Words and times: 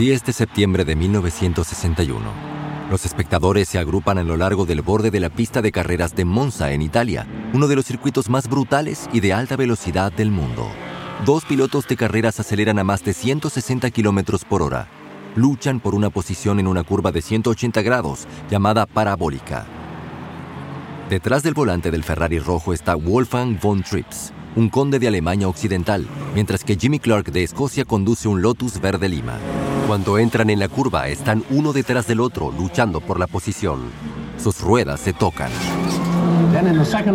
10 0.00 0.24
de 0.24 0.32
septiembre 0.32 0.86
de 0.86 0.96
1961. 0.96 2.24
Los 2.90 3.04
espectadores 3.04 3.68
se 3.68 3.78
agrupan 3.78 4.16
a 4.16 4.22
lo 4.22 4.38
largo 4.38 4.64
del 4.64 4.80
borde 4.80 5.10
de 5.10 5.20
la 5.20 5.28
pista 5.28 5.60
de 5.60 5.72
carreras 5.72 6.16
de 6.16 6.24
Monza 6.24 6.72
en 6.72 6.80
Italia, 6.80 7.26
uno 7.52 7.68
de 7.68 7.76
los 7.76 7.84
circuitos 7.84 8.30
más 8.30 8.48
brutales 8.48 9.10
y 9.12 9.20
de 9.20 9.34
alta 9.34 9.56
velocidad 9.56 10.10
del 10.10 10.30
mundo. 10.30 10.66
Dos 11.26 11.44
pilotos 11.44 11.86
de 11.86 11.98
carreras 11.98 12.40
aceleran 12.40 12.78
a 12.78 12.82
más 12.82 13.04
de 13.04 13.12
160 13.12 13.90
kilómetros 13.90 14.46
por 14.46 14.62
hora. 14.62 14.88
Luchan 15.36 15.80
por 15.80 15.94
una 15.94 16.08
posición 16.08 16.58
en 16.60 16.66
una 16.66 16.82
curva 16.82 17.12
de 17.12 17.20
180 17.20 17.82
grados 17.82 18.26
llamada 18.50 18.86
parabólica. 18.86 19.66
Detrás 21.10 21.42
del 21.42 21.52
volante 21.52 21.90
del 21.90 22.04
Ferrari 22.04 22.38
rojo 22.38 22.72
está 22.72 22.94
Wolfgang 22.94 23.60
von 23.60 23.82
Trips, 23.82 24.32
un 24.56 24.68
conde 24.68 24.98
de 24.98 25.08
Alemania 25.08 25.48
Occidental, 25.48 26.06
mientras 26.34 26.64
que 26.64 26.76
Jimmy 26.76 26.98
Clark 26.98 27.30
de 27.32 27.42
Escocia 27.42 27.84
conduce 27.84 28.28
un 28.28 28.42
Lotus 28.42 28.80
Verde 28.80 29.08
Lima. 29.08 29.38
Cuando 29.86 30.18
entran 30.18 30.50
en 30.50 30.58
la 30.58 30.68
curva, 30.68 31.08
están 31.08 31.44
uno 31.50 31.72
detrás 31.72 32.06
del 32.06 32.20
otro 32.20 32.52
luchando 32.52 33.00
por 33.00 33.18
la 33.18 33.26
posición. 33.26 33.80
Sus 34.42 34.60
ruedas 34.60 35.00
se 35.00 35.12
tocan. 35.12 35.50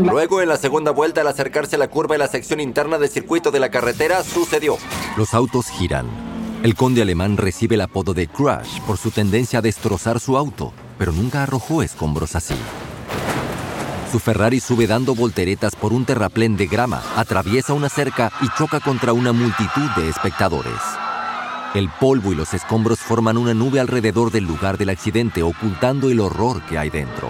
Luego, 0.04 0.42
en 0.42 0.50
la 0.50 0.58
segunda 0.58 0.92
vuelta, 0.92 1.22
al 1.22 1.28
acercarse 1.28 1.76
a 1.76 1.80
la 1.80 1.88
curva 1.90 2.16
en 2.16 2.20
la 2.20 2.28
sección 2.28 2.60
interna 2.60 2.98
del 2.98 3.10
circuito 3.10 3.52
de 3.52 3.60
la 3.60 3.70
carretera, 3.70 4.24
sucedió. 4.24 4.78
Los 5.18 5.34
autos 5.34 5.68
giran. 5.68 6.06
El 6.64 6.76
conde 6.76 7.02
alemán 7.02 7.38
recibe 7.38 7.76
el 7.76 7.82
apodo 7.82 8.14
de 8.14 8.28
Crash 8.28 8.80
por 8.82 8.98
su 8.98 9.12
tendencia 9.12 9.60
a 9.60 9.62
destrozar 9.62 10.20
su 10.20 10.38
auto, 10.38 10.74
pero 10.98 11.12
nunca 11.12 11.44
arrojó 11.44 11.82
escombros 11.82 12.36
así. 12.36 12.56
Su 14.16 14.20
Ferrari 14.20 14.62
sube 14.62 14.88
dando 14.88 15.14
volteretas 15.14 15.76
por 15.76 15.92
un 15.92 16.05
terraplén 16.05 16.55
de 16.55 16.68
grama, 16.68 17.04
atraviesa 17.18 17.74
una 17.74 17.90
cerca 17.90 18.32
y 18.41 18.48
choca 18.58 18.80
contra 18.80 19.12
una 19.12 19.34
multitud 19.34 19.90
de 19.98 20.08
espectadores. 20.08 20.80
El 21.74 21.90
polvo 21.99 22.32
y 22.32 22.36
los 22.36 22.54
escombros 22.54 22.99
forman 22.99 23.36
una 23.36 23.54
nube 23.54 23.82
alrededor 23.82 24.32
del 24.32 24.46
lugar 24.46 24.77
del 24.77 24.91
accidente, 24.91 25.43
ocultando 25.43 26.10
el 26.10 26.21
horror 26.21 26.62
que 26.62 26.77
hay 26.77 26.90
dentro. 26.90 27.30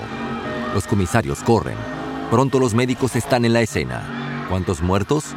Los 0.76 0.86
comisarios 0.86 1.40
corren. 1.40 1.78
Pronto 2.30 2.60
los 2.60 2.76
médicos 2.76 3.16
están 3.16 3.46
en 3.46 3.54
la 3.54 3.62
escena. 3.62 4.46
¿Cuántos 4.48 4.84
muertos? 4.84 5.34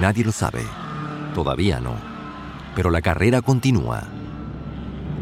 Nadie 0.00 0.24
lo 0.24 0.32
sabe. 0.32 0.64
Todavía 1.36 1.78
no. 1.78 1.94
Pero 2.74 2.90
la 2.90 3.00
carrera 3.00 3.42
continúa. 3.42 4.08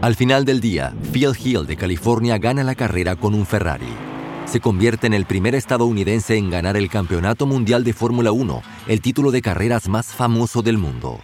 Al 0.00 0.16
final 0.16 0.46
del 0.46 0.62
día, 0.62 0.94
Phil 1.12 1.36
Hill 1.38 1.66
de 1.66 1.76
California 1.76 2.38
gana 2.38 2.64
la 2.64 2.74
carrera 2.74 3.16
con 3.16 3.34
un 3.34 3.44
Ferrari 3.44 4.11
se 4.46 4.60
convierte 4.60 5.06
en 5.06 5.14
el 5.14 5.24
primer 5.26 5.54
estadounidense 5.54 6.36
en 6.36 6.50
ganar 6.50 6.76
el 6.76 6.88
Campeonato 6.90 7.46
Mundial 7.46 7.84
de 7.84 7.92
Fórmula 7.92 8.32
1, 8.32 8.62
el 8.88 9.00
título 9.00 9.30
de 9.30 9.42
carreras 9.42 9.88
más 9.88 10.06
famoso 10.12 10.62
del 10.62 10.78
mundo. 10.78 11.20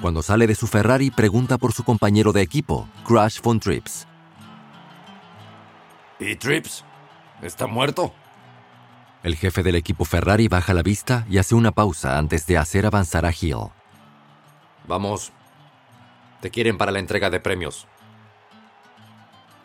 Cuando 0.00 0.22
sale 0.22 0.46
de 0.46 0.54
su 0.54 0.66
Ferrari, 0.66 1.10
pregunta 1.10 1.58
por 1.58 1.72
su 1.72 1.84
compañero 1.84 2.32
de 2.32 2.42
equipo, 2.42 2.88
Crash 3.06 3.40
von 3.40 3.60
Trips. 3.60 4.08
¿Y 6.18 6.34
Trips? 6.36 6.84
¿Está 7.40 7.66
muerto? 7.66 8.12
El 9.22 9.36
jefe 9.36 9.62
del 9.62 9.76
equipo 9.76 10.04
Ferrari 10.04 10.48
baja 10.48 10.74
la 10.74 10.82
vista 10.82 11.24
y 11.30 11.38
hace 11.38 11.54
una 11.54 11.70
pausa 11.70 12.18
antes 12.18 12.46
de 12.46 12.58
hacer 12.58 12.86
avanzar 12.86 13.24
a 13.24 13.30
Hill. 13.30 13.70
Vamos. 14.88 15.32
Te 16.40 16.50
quieren 16.50 16.76
para 16.76 16.90
la 16.90 16.98
entrega 16.98 17.30
de 17.30 17.38
premios. 17.38 17.86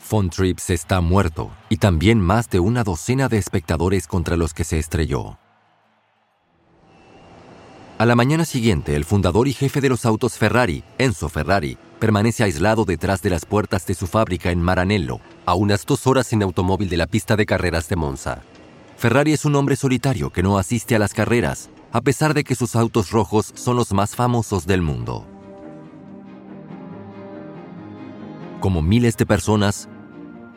Von 0.09 0.29
Trips 0.29 0.69
está 0.69 1.01
muerto 1.01 1.51
y 1.69 1.77
también 1.77 2.21
más 2.21 2.49
de 2.49 2.59
una 2.59 2.83
docena 2.83 3.27
de 3.27 3.37
espectadores 3.37 4.07
contra 4.07 4.37
los 4.37 4.53
que 4.53 4.63
se 4.63 4.79
estrelló. 4.79 5.37
A 7.97 8.05
la 8.05 8.15
mañana 8.15 8.45
siguiente, 8.45 8.95
el 8.95 9.05
fundador 9.05 9.47
y 9.47 9.53
jefe 9.53 9.81
de 9.81 9.89
los 9.89 10.05
autos 10.05 10.37
Ferrari, 10.37 10.83
Enzo 10.97 11.29
Ferrari, 11.29 11.77
permanece 11.99 12.43
aislado 12.43 12.85
detrás 12.85 13.21
de 13.21 13.31
las 13.31 13.45
puertas 13.45 13.85
de 13.87 13.95
su 13.95 14.07
fábrica 14.07 14.51
en 14.51 14.61
Maranello, 14.61 15.19
a 15.45 15.55
unas 15.55 15.85
dos 15.85 16.05
horas 16.07 16.31
en 16.31 16.43
automóvil 16.43 16.89
de 16.89 16.97
la 16.97 17.07
pista 17.07 17.35
de 17.35 17.45
carreras 17.45 17.89
de 17.89 17.95
Monza. 17.95 18.43
Ferrari 18.97 19.33
es 19.33 19.45
un 19.45 19.55
hombre 19.55 19.75
solitario 19.75 20.29
que 20.29 20.43
no 20.43 20.57
asiste 20.57 20.95
a 20.95 20.99
las 20.99 21.13
carreras, 21.13 21.69
a 21.91 22.01
pesar 22.01 22.33
de 22.33 22.43
que 22.43 22.55
sus 22.55 22.75
autos 22.75 23.11
rojos 23.11 23.51
son 23.55 23.75
los 23.75 23.91
más 23.93 24.15
famosos 24.15 24.67
del 24.67 24.81
mundo. 24.83 25.25
Como 28.59 28.81
miles 28.81 29.17
de 29.17 29.25
personas, 29.25 29.89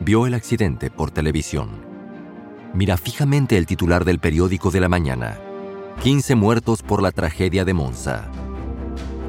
vio 0.03 0.25
el 0.25 0.33
accidente 0.33 0.89
por 0.89 1.11
televisión. 1.11 1.69
Mira 2.73 2.97
fijamente 2.97 3.57
el 3.57 3.67
titular 3.67 4.03
del 4.03 4.17
periódico 4.17 4.71
de 4.71 4.79
la 4.79 4.89
mañana. 4.89 5.39
15 6.01 6.33
muertos 6.33 6.81
por 6.81 7.03
la 7.03 7.11
tragedia 7.11 7.65
de 7.65 7.73
Monza. 7.75 8.27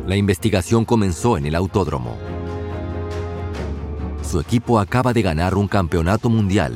La 0.06 0.16
investigación 0.16 0.86
comenzó 0.86 1.36
en 1.36 1.44
el 1.44 1.56
autódromo. 1.56 2.16
Su 4.22 4.40
equipo 4.40 4.80
acaba 4.80 5.12
de 5.12 5.20
ganar 5.20 5.56
un 5.56 5.68
campeonato 5.68 6.30
mundial. 6.30 6.74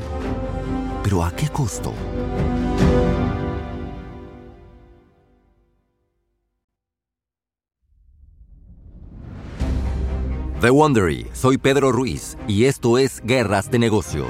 ¿Pero 1.02 1.24
a 1.24 1.30
qué 1.30 1.48
costo? 1.48 1.94
The 10.66 10.70
Wondery, 10.70 11.28
soy 11.32 11.58
Pedro 11.58 11.92
Ruiz 11.92 12.36
y 12.48 12.64
esto 12.64 12.98
es 12.98 13.22
Guerras 13.22 13.70
de 13.70 13.78
Negocios. 13.78 14.26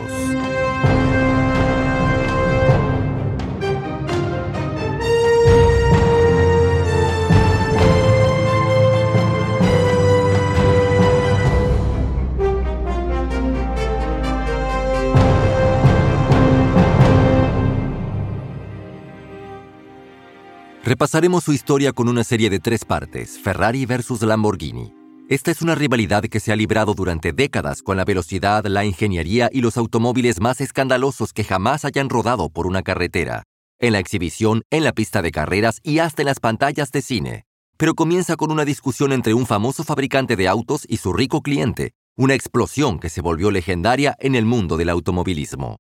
Repasaremos 20.85 21.45
su 21.45 21.55
historia 21.55 21.95
con 21.95 22.11
una 22.11 22.25
serie 22.25 22.51
de 22.51 22.59
tres 22.59 22.85
partes, 22.85 23.39
Ferrari 23.39 23.87
versus 23.87 24.21
Lamborghini. 24.21 24.96
Esta 25.29 25.51
es 25.51 25.61
una 25.61 25.75
rivalidad 25.75 26.23
que 26.23 26.39
se 26.39 26.53
ha 26.53 26.57
librado 26.57 26.95
durante 26.95 27.33
décadas 27.33 27.83
con 27.83 27.97
la 27.97 28.05
velocidad, 28.05 28.65
la 28.67 28.85
ingeniería 28.85 29.51
y 29.53 29.61
los 29.61 29.77
automóviles 29.77 30.41
más 30.41 30.61
escandalosos 30.61 31.33
que 31.33 31.43
jamás 31.43 31.85
hayan 31.85 32.09
rodado 32.09 32.49
por 32.49 32.69
una 32.69 32.83
carretera, 32.83 33.43
en 33.81 33.95
la 33.95 33.99
exhibición, 33.99 34.63
en 34.71 34.85
la 34.85 34.93
pista 34.93 35.23
de 35.23 35.33
carreras 35.33 35.81
y 35.83 35.99
hasta 35.99 36.23
en 36.23 36.27
las 36.27 36.39
pantallas 36.39 36.93
de 36.93 37.03
cine. 37.03 37.45
Pero 37.77 37.95
comienza 37.95 38.37
con 38.37 38.53
una 38.53 38.65
discusión 38.65 39.13
entre 39.13 39.35
un 39.35 39.47
famoso 39.47 39.83
fabricante 39.83 40.37
de 40.37 40.47
autos 40.47 40.87
y 40.89 40.99
su 40.99 41.13
rico 41.13 41.43
cliente, 41.43 41.91
una 42.17 42.35
explosión 42.35 43.01
que 43.01 43.09
se 43.09 43.21
volvió 43.21 43.51
legendaria 43.51 44.15
en 44.21 44.37
el 44.37 44.45
mundo 44.45 44.77
del 44.77 44.91
automovilismo. 44.91 45.79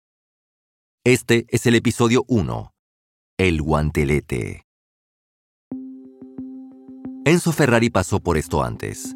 Este 1.05 1.47
es 1.51 1.67
el 1.67 1.77
episodio 1.77 2.25
1. 2.27 2.73
El 3.39 3.63
guantelete. 3.63 4.65
Enzo 7.25 7.53
Ferrari 7.53 7.91
pasó 7.91 8.19
por 8.19 8.37
esto 8.37 8.65
antes. 8.65 9.16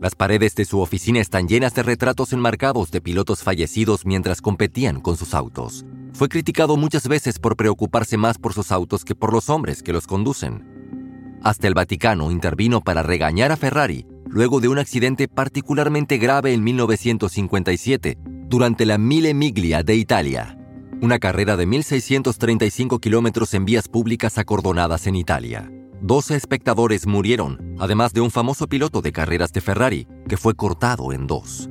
Las 0.00 0.14
paredes 0.14 0.54
de 0.54 0.64
su 0.64 0.80
oficina 0.80 1.20
están 1.20 1.48
llenas 1.48 1.74
de 1.74 1.82
retratos 1.82 2.32
enmarcados 2.32 2.90
de 2.90 3.00
pilotos 3.00 3.42
fallecidos 3.42 4.04
mientras 4.04 4.40
competían 4.40 5.00
con 5.00 5.16
sus 5.16 5.34
autos. 5.34 5.84
Fue 6.12 6.28
criticado 6.28 6.76
muchas 6.76 7.08
veces 7.08 7.38
por 7.38 7.56
preocuparse 7.56 8.16
más 8.16 8.38
por 8.38 8.52
sus 8.52 8.70
autos 8.70 9.04
que 9.04 9.14
por 9.14 9.32
los 9.32 9.48
hombres 9.48 9.82
que 9.82 9.92
los 9.92 10.06
conducen. 10.06 11.38
Hasta 11.42 11.68
el 11.68 11.74
Vaticano 11.74 12.30
intervino 12.30 12.80
para 12.80 13.02
regañar 13.02 13.52
a 13.52 13.56
Ferrari 13.56 14.06
luego 14.26 14.60
de 14.60 14.68
un 14.68 14.78
accidente 14.78 15.28
particularmente 15.28 16.18
grave 16.18 16.54
en 16.54 16.64
1957 16.64 18.18
durante 18.48 18.84
la 18.84 18.98
Mille 18.98 19.32
Miglia 19.32 19.82
de 19.82 19.94
Italia, 19.94 20.58
una 21.00 21.18
carrera 21.18 21.56
de 21.56 21.66
1.635 21.66 23.00
kilómetros 23.00 23.54
en 23.54 23.64
vías 23.64 23.88
públicas 23.88 24.38
acordonadas 24.38 25.06
en 25.06 25.16
Italia. 25.16 25.70
12 26.06 26.36
espectadores 26.36 27.06
murieron, 27.06 27.76
además 27.78 28.12
de 28.12 28.20
un 28.20 28.30
famoso 28.30 28.68
piloto 28.68 29.00
de 29.00 29.10
carreras 29.10 29.54
de 29.54 29.62
Ferrari, 29.62 30.06
que 30.28 30.36
fue 30.36 30.54
cortado 30.54 31.14
en 31.14 31.26
dos. 31.26 31.70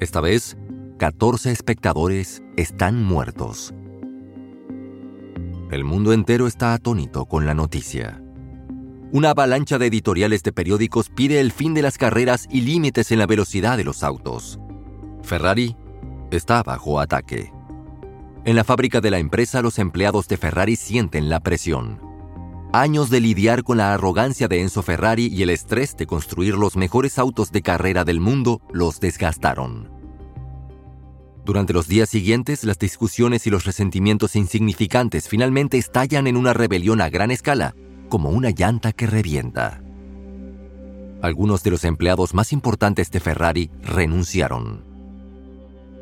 Esta 0.00 0.20
vez, 0.20 0.56
14 0.98 1.52
espectadores 1.52 2.42
están 2.56 3.04
muertos. 3.04 3.72
El 5.70 5.84
mundo 5.84 6.12
entero 6.12 6.48
está 6.48 6.74
atónito 6.74 7.26
con 7.26 7.46
la 7.46 7.54
noticia. 7.54 8.20
Una 9.12 9.30
avalancha 9.30 9.78
de 9.78 9.86
editoriales 9.86 10.42
de 10.42 10.52
periódicos 10.52 11.08
pide 11.08 11.38
el 11.38 11.52
fin 11.52 11.72
de 11.72 11.82
las 11.82 11.98
carreras 11.98 12.48
y 12.50 12.62
límites 12.62 13.12
en 13.12 13.20
la 13.20 13.28
velocidad 13.28 13.76
de 13.76 13.84
los 13.84 14.02
autos. 14.02 14.58
Ferrari 15.22 15.76
está 16.32 16.64
bajo 16.64 16.98
ataque. 16.98 17.52
En 18.44 18.56
la 18.56 18.64
fábrica 18.64 19.00
de 19.00 19.12
la 19.12 19.20
empresa 19.20 19.62
los 19.62 19.78
empleados 19.78 20.26
de 20.26 20.36
Ferrari 20.36 20.74
sienten 20.74 21.28
la 21.28 21.38
presión 21.38 22.12
años 22.80 23.08
de 23.08 23.20
lidiar 23.20 23.62
con 23.62 23.78
la 23.78 23.94
arrogancia 23.94 24.48
de 24.48 24.60
Enzo 24.60 24.82
Ferrari 24.82 25.28
y 25.28 25.44
el 25.44 25.50
estrés 25.50 25.96
de 25.96 26.06
construir 26.06 26.56
los 26.56 26.76
mejores 26.76 27.20
autos 27.20 27.52
de 27.52 27.62
carrera 27.62 28.04
del 28.04 28.18
mundo 28.18 28.60
los 28.72 28.98
desgastaron. 28.98 29.90
Durante 31.44 31.72
los 31.72 31.86
días 31.86 32.08
siguientes, 32.08 32.64
las 32.64 32.78
discusiones 32.80 33.46
y 33.46 33.50
los 33.50 33.64
resentimientos 33.64 34.34
insignificantes 34.34 35.28
finalmente 35.28 35.78
estallan 35.78 36.26
en 36.26 36.36
una 36.36 36.52
rebelión 36.52 37.00
a 37.00 37.10
gran 37.10 37.30
escala, 37.30 37.76
como 38.08 38.30
una 38.30 38.50
llanta 38.50 38.92
que 38.92 39.06
revienta. 39.06 39.80
algunos 41.22 41.62
de 41.62 41.70
los 41.70 41.84
empleados 41.84 42.34
más 42.34 42.52
importantes 42.52 43.10
de 43.10 43.18
Ferrari 43.20 43.70
renunciaron. 43.82 44.84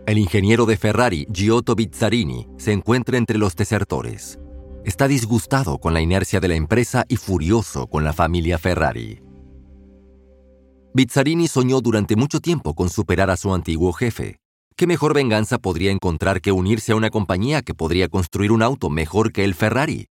El 0.06 0.18
ingeniero 0.18 0.66
de 0.66 0.76
Ferrari, 0.76 1.28
Giotto 1.32 1.76
Bizzarini, 1.76 2.48
se 2.56 2.72
encuentra 2.72 3.18
entre 3.18 3.38
los 3.38 3.54
desertores. 3.54 4.40
Está 4.84 5.06
disgustado 5.06 5.78
con 5.78 5.94
la 5.94 6.00
inercia 6.00 6.40
de 6.40 6.48
la 6.48 6.56
empresa 6.56 7.04
y 7.06 7.14
furioso 7.14 7.86
con 7.86 8.02
la 8.02 8.12
familia 8.12 8.58
Ferrari. 8.58 9.22
Bizzarini 10.92 11.46
soñó 11.46 11.80
durante 11.80 12.16
mucho 12.16 12.40
tiempo 12.40 12.74
con 12.74 12.90
superar 12.90 13.30
a 13.30 13.36
su 13.36 13.54
antiguo 13.54 13.92
jefe. 13.92 14.40
¿Qué 14.76 14.88
mejor 14.88 15.14
venganza 15.14 15.58
podría 15.58 15.92
encontrar 15.92 16.40
que 16.40 16.50
unirse 16.50 16.90
a 16.90 16.96
una 16.96 17.10
compañía 17.10 17.62
que 17.62 17.74
podría 17.74 18.08
construir 18.08 18.50
un 18.50 18.60
auto 18.60 18.90
mejor 18.90 19.32
que 19.32 19.44
el 19.44 19.54
Ferrari? 19.54 20.08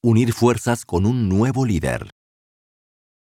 Unir 0.00 0.32
fuerzas 0.32 0.84
con 0.84 1.04
un 1.04 1.28
nuevo 1.28 1.66
líder. 1.66 2.10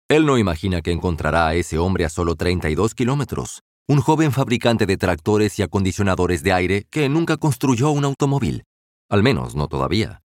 Él 0.09 0.25
no 0.25 0.39
imagina 0.39 0.81
que 0.81 0.91
encontrará 0.91 1.49
a 1.49 1.55
ese 1.55 1.77
hombre 1.77 2.07
a 2.07 2.09
solo 2.09 2.35
32 2.35 2.95
kilómetros, 2.95 3.61
un 3.87 4.01
joven 4.01 4.33
fabricante 4.33 4.87
de 4.87 4.97
tractores 4.97 5.59
y 5.59 5.63
acondicionadores 5.63 6.43
de 6.43 6.53
aire 6.55 6.87
que 6.91 7.09
nunca 7.11 7.37
construyó 7.37 7.91
un 7.91 8.07
automóvil, 8.07 8.65
al 9.11 9.23
menos 9.25 9.57
no 9.57 9.67
todavía. 9.69 10.23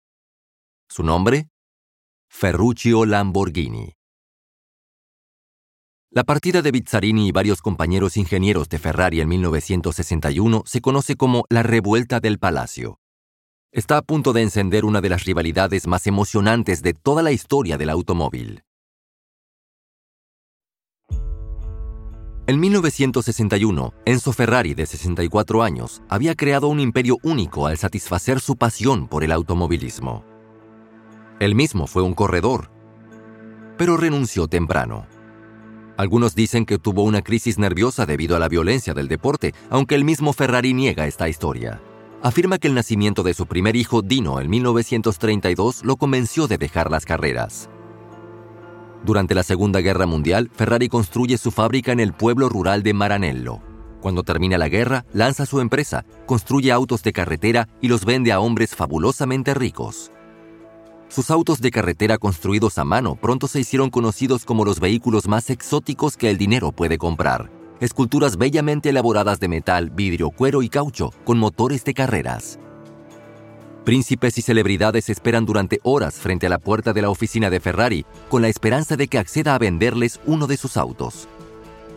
¿Su 0.88 1.02
nombre? 1.02 1.50
Ferruccio 2.30 3.04
Lamborghini. 3.04 3.94
La 6.10 6.24
partida 6.24 6.62
de 6.62 6.70
Bizzarini 6.70 7.28
y 7.28 7.32
varios 7.32 7.60
compañeros 7.60 8.16
ingenieros 8.16 8.68
de 8.68 8.78
Ferrari 8.78 9.20
en 9.20 9.28
1961 9.28 10.62
se 10.64 10.80
conoce 10.80 11.16
como 11.16 11.44
la 11.50 11.62
Revuelta 11.62 12.20
del 12.20 12.38
Palacio. 12.38 13.00
Está 13.72 13.98
a 13.98 14.02
punto 14.02 14.32
de 14.32 14.42
encender 14.42 14.86
una 14.86 15.02
de 15.02 15.10
las 15.10 15.24
rivalidades 15.24 15.86
más 15.86 16.06
emocionantes 16.06 16.80
de 16.82 16.94
toda 16.94 17.22
la 17.22 17.32
historia 17.32 17.76
del 17.76 17.90
automóvil. 17.90 18.62
En 22.48 22.60
1961, 22.60 23.92
Enzo 24.06 24.32
Ferrari, 24.32 24.72
de 24.72 24.86
64 24.86 25.62
años, 25.62 26.00
había 26.08 26.34
creado 26.34 26.68
un 26.68 26.80
imperio 26.80 27.18
único 27.22 27.66
al 27.66 27.76
satisfacer 27.76 28.40
su 28.40 28.56
pasión 28.56 29.06
por 29.06 29.22
el 29.22 29.32
automovilismo. 29.32 30.24
Él 31.40 31.54
mismo 31.54 31.86
fue 31.86 32.02
un 32.02 32.14
corredor, 32.14 32.70
pero 33.76 33.98
renunció 33.98 34.48
temprano. 34.48 35.06
Algunos 35.98 36.34
dicen 36.34 36.64
que 36.64 36.78
tuvo 36.78 37.02
una 37.02 37.20
crisis 37.20 37.58
nerviosa 37.58 38.06
debido 38.06 38.34
a 38.34 38.38
la 38.38 38.48
violencia 38.48 38.94
del 38.94 39.08
deporte, 39.08 39.52
aunque 39.68 39.94
el 39.94 40.04
mismo 40.04 40.32
Ferrari 40.32 40.72
niega 40.72 41.06
esta 41.06 41.28
historia. 41.28 41.82
Afirma 42.22 42.56
que 42.56 42.68
el 42.68 42.74
nacimiento 42.74 43.22
de 43.24 43.34
su 43.34 43.44
primer 43.44 43.76
hijo, 43.76 44.00
Dino, 44.00 44.40
en 44.40 44.48
1932, 44.48 45.84
lo 45.84 45.96
convenció 45.98 46.48
de 46.48 46.56
dejar 46.56 46.90
las 46.90 47.04
carreras. 47.04 47.68
Durante 49.04 49.34
la 49.34 49.42
Segunda 49.42 49.80
Guerra 49.80 50.06
Mundial, 50.06 50.50
Ferrari 50.54 50.88
construye 50.88 51.38
su 51.38 51.50
fábrica 51.50 51.92
en 51.92 52.00
el 52.00 52.12
pueblo 52.12 52.48
rural 52.48 52.82
de 52.82 52.94
Maranello. 52.94 53.60
Cuando 54.00 54.22
termina 54.22 54.58
la 54.58 54.68
guerra, 54.68 55.04
lanza 55.12 55.46
su 55.46 55.60
empresa, 55.60 56.04
construye 56.26 56.72
autos 56.72 57.02
de 57.02 57.12
carretera 57.12 57.68
y 57.80 57.88
los 57.88 58.04
vende 58.04 58.32
a 58.32 58.40
hombres 58.40 58.74
fabulosamente 58.74 59.54
ricos. 59.54 60.12
Sus 61.08 61.30
autos 61.30 61.60
de 61.60 61.70
carretera 61.70 62.18
construidos 62.18 62.76
a 62.78 62.84
mano 62.84 63.16
pronto 63.16 63.48
se 63.48 63.60
hicieron 63.60 63.88
conocidos 63.88 64.44
como 64.44 64.64
los 64.64 64.78
vehículos 64.78 65.26
más 65.26 65.48
exóticos 65.48 66.16
que 66.16 66.28
el 66.28 66.36
dinero 66.36 66.70
puede 66.70 66.98
comprar. 66.98 67.50
Esculturas 67.80 68.36
bellamente 68.36 68.90
elaboradas 68.90 69.40
de 69.40 69.48
metal, 69.48 69.90
vidrio, 69.90 70.30
cuero 70.30 70.62
y 70.62 70.68
caucho, 70.68 71.12
con 71.24 71.38
motores 71.38 71.84
de 71.84 71.94
carreras. 71.94 72.58
Príncipes 73.88 74.36
y 74.36 74.42
celebridades 74.42 75.08
esperan 75.08 75.46
durante 75.46 75.80
horas 75.82 76.16
frente 76.16 76.44
a 76.44 76.50
la 76.50 76.58
puerta 76.58 76.92
de 76.92 77.00
la 77.00 77.08
oficina 77.08 77.48
de 77.48 77.58
Ferrari 77.58 78.04
con 78.28 78.42
la 78.42 78.48
esperanza 78.48 78.96
de 78.98 79.08
que 79.08 79.16
acceda 79.16 79.54
a 79.54 79.58
venderles 79.58 80.20
uno 80.26 80.46
de 80.46 80.58
sus 80.58 80.76
autos. 80.76 81.26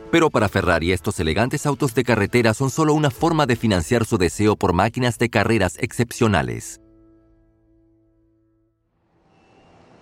Pero 0.10 0.30
para 0.30 0.48
Ferrari 0.48 0.94
estos 0.94 1.20
elegantes 1.20 1.66
autos 1.66 1.94
de 1.94 2.06
carretera 2.06 2.54
son 2.54 2.70
solo 2.70 2.94
una 2.94 3.12
forma 3.12 3.46
de 3.46 3.58
financiar 3.58 4.06
su 4.06 4.18
deseo 4.18 4.56
por 4.56 4.72
máquinas 4.72 5.18
de 5.18 5.30
carreras 5.30 5.76
excepcionales. 5.82 6.80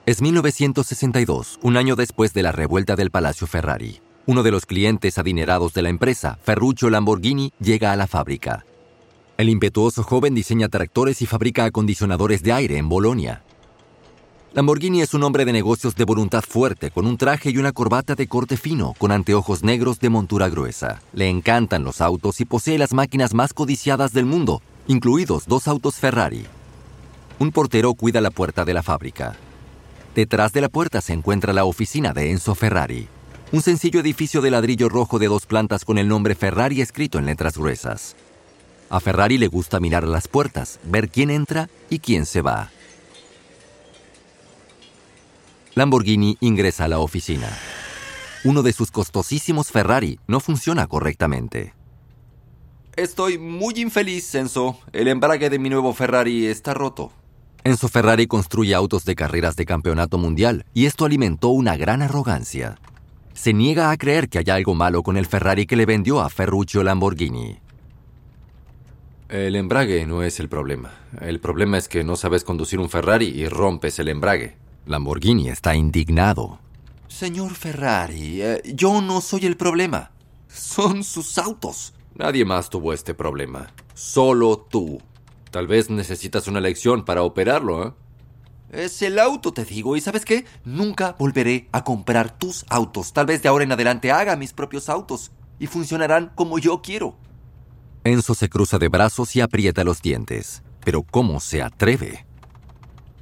Es 0.06 0.21
1962, 0.21 1.57
un 1.63 1.75
año 1.75 1.95
después 1.95 2.35
de 2.35 2.44
la 2.44 2.51
revuelta 2.51 2.95
del 2.95 3.09
Palacio 3.09 3.47
Ferrari. 3.47 4.00
Uno 4.27 4.44
de 4.44 4.51
los 4.51 4.68
clientes 4.68 5.18
adinerados 5.18 5.74
de 5.74 5.81
la 5.81 5.89
empresa, 5.89 6.38
Ferruccio 6.44 6.92
Lamborghini, 6.92 7.51
llega 7.59 7.92
a 7.92 7.95
la 7.95 8.06
fábrica. 8.06 8.63
El 9.39 9.47
impetuoso 9.47 10.03
joven 10.03 10.36
diseña 10.36 10.68
tractores 10.68 11.21
y 11.21 11.25
fabrica 11.25 11.63
acondicionadores 11.63 12.44
de 12.44 12.51
aire 12.51 12.75
en 12.75 12.89
Bolonia. 12.89 13.41
Lamborghini 14.51 15.01
es 15.01 15.13
un 15.13 15.24
hombre 15.24 15.45
de 15.45 15.53
negocios 15.53 15.95
de 15.95 16.03
voluntad 16.03 16.44
fuerte, 16.45 16.91
con 16.91 17.07
un 17.07 17.15
traje 17.15 17.50
y 17.50 17.57
una 17.57 17.71
corbata 17.71 18.15
de 18.15 18.27
corte 18.27 18.57
fino, 18.57 18.95
con 18.97 19.13
anteojos 19.13 19.63
negros 19.63 20.01
de 20.01 20.09
montura 20.09 20.50
gruesa. 20.50 21.01
Le 21.13 21.30
encantan 21.30 21.86
los 21.86 22.01
autos 22.01 22.41
y 22.41 22.44
posee 22.44 22.77
las 22.77 22.91
máquinas 22.91 23.33
más 23.33 23.53
codiciadas 23.53 24.12
del 24.12 24.25
mundo, 24.25 24.62
incluidos 24.89 25.45
dos 25.47 25.69
autos 25.69 25.95
Ferrari. 25.95 26.45
Un 27.39 27.53
portero 27.53 27.94
cuida 27.94 28.19
la 28.19 28.31
puerta 28.31 28.65
de 28.65 28.74
la 28.74 28.83
fábrica. 28.83 29.38
Detrás 30.15 30.51
de 30.51 30.59
la 30.59 30.68
puerta 30.68 31.00
se 31.00 31.13
encuentra 31.13 31.53
la 31.53 31.63
oficina 31.63 32.12
de 32.12 32.31
Enzo 32.31 32.56
Ferrari, 32.56 33.07
un 33.53 33.62
sencillo 33.62 34.01
edificio 34.01 34.42
de 34.42 34.51
ladrillo 34.51 34.89
rojo 34.89 35.18
de 35.18 35.27
dos 35.27 35.45
plantas 35.45 35.85
con 35.85 35.97
el 35.97 36.09
nombre 36.09 36.35
Ferrari 36.35 36.81
escrito 36.81 37.19
en 37.19 37.25
letras 37.25 37.57
gruesas. 37.57 38.18
A 38.89 39.00
Ferrari 39.00 39.38
le 39.38 39.47
gusta 39.47 39.80
mirar 39.80 40.03
las 40.07 40.27
puertas, 40.27 40.80
ver 40.83 41.09
quién 41.09 41.30
entra 41.30 41.69
y 41.89 42.00
quién 42.00 42.25
se 42.25 42.41
va. 42.41 42.71
Lamborghini 45.75 46.38
ingresa 46.39 46.86
a 46.86 46.88
la 46.88 47.00
oficina. 47.00 47.47
Uno 48.44 48.63
de 48.63 48.74
sus 48.74 48.89
costosísimos 48.89 49.69
Ferrari 49.69 50.19
no 50.27 50.39
funciona 50.39 50.88
correctamente. 50.88 51.74
Estoy 52.95 53.38
muy 53.38 53.75
infeliz, 53.77 54.33
Enzo. 54.36 54.80
El 54.92 55.07
embrague 55.07 55.50
de 55.50 55.59
mi 55.59 55.69
nuevo 55.69 55.94
Ferrari 55.94 56.47
está 56.47 56.74
roto. 56.74 57.12
Enzo 57.63 57.88
Ferrari 57.88 58.27
construye 58.27 58.74
autos 58.74 59.06
de 59.06 59.15
carreras 59.15 59.56
de 59.56 59.65
campeonato 59.65 60.18
mundial 60.18 60.65
y 60.74 60.85
esto 60.85 61.06
alimentó 61.06 61.50
una 61.50 61.77
gran 61.77 62.01
arrogancia. 62.01 62.80
Se 63.33 63.53
niega 63.53 63.92
a 63.92 63.97
creer 63.97 64.30
que 64.30 64.39
haya 64.39 64.56
algo 64.56 64.74
malo 64.75 65.03
con 65.03 65.15
el 65.15 65.27
Ferrari 65.27 65.65
que 65.65 65.75
le 65.75 65.85
vendió 65.85 66.19
a 66.21 66.30
Ferruccio 66.30 66.83
Lamborghini. 66.83 67.59
El 69.30 69.56
embrague 69.56 70.08
no 70.08 70.24
es 70.24 70.40
el 70.40 70.50
problema. 70.50 70.92
El 71.21 71.40
problema 71.40 71.78
es 71.78 71.88
que 71.88 72.04
no 72.04 72.16
sabes 72.16 72.44
conducir 72.44 72.80
un 72.80 72.90
Ferrari 72.90 73.28
y 73.28 73.48
rompes 73.48 74.00
el 74.00 74.07
embrague. 74.07 74.57
Lamborghini 74.88 75.50
está 75.50 75.76
indignado. 75.76 76.57
Señor 77.07 77.54
Ferrari, 77.54 78.42
eh, 78.42 78.62
yo 78.74 79.02
no 79.02 79.21
soy 79.21 79.45
el 79.45 79.56
problema. 79.56 80.09
Son 80.48 81.04
sus 81.04 81.38
autos. 81.38 81.94
Nadie 82.16 82.44
más 82.44 82.71
tuvo 82.71 82.92
este 82.92 83.14
problema. 83.14 83.71
Solo 83.94 84.66
tú. 84.68 85.00
Tal 85.52 85.68
vez 85.68 85.92
necesitas 85.92 86.48
una 86.48 86.59
lección 86.59 87.06
para 87.06 87.21
operarlo, 87.21 87.88
¿eh? 87.88 87.94
Es 88.71 89.00
el 89.04 89.19
auto, 89.19 89.52
te 89.52 89.64
digo. 89.64 89.95
¿Y 89.95 90.02
sabes 90.02 90.26
qué? 90.26 90.45
Nunca 90.66 91.16
volveré 91.19 91.69
a 91.71 91.83
comprar 91.83 92.36
tus 92.36 92.66
autos. 92.68 93.14
Tal 93.14 93.28
vez 93.28 93.44
de 93.44 93.50
ahora 93.50 93.64
en 93.64 93.74
adelante 93.74 94.12
haga 94.12 94.36
mis 94.36 94.54
propios 94.54 94.90
autos. 94.90 95.30
Y 95.59 95.68
funcionarán 95.68 96.31
como 96.33 96.57
yo 96.57 96.81
quiero. 96.81 97.16
Enzo 98.03 98.33
se 98.33 98.49
cruza 98.49 98.77
de 98.77 98.87
brazos 98.87 99.35
y 99.35 99.41
aprieta 99.41 99.83
los 99.83 100.01
dientes. 100.01 100.63
Pero 100.83 101.03
¿cómo 101.03 101.39
se 101.39 101.61
atreve? 101.61 102.25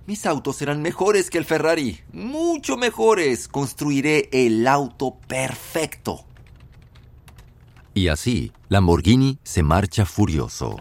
Mis 0.06 0.26
autos 0.26 0.56
serán 0.58 0.82
mejores 0.82 1.30
que 1.30 1.38
el 1.38 1.46
Ferrari. 1.46 2.00
Mucho 2.14 2.78
mejores. 2.78 3.48
Construiré 3.48 4.30
el 4.32 4.68
auto 4.68 5.18
perfecto. 5.28 6.26
Y 7.94 8.10
así, 8.10 8.52
Lamborghini 8.70 9.40
se 9.44 9.64
marcha 9.64 10.06
furioso. 10.06 10.78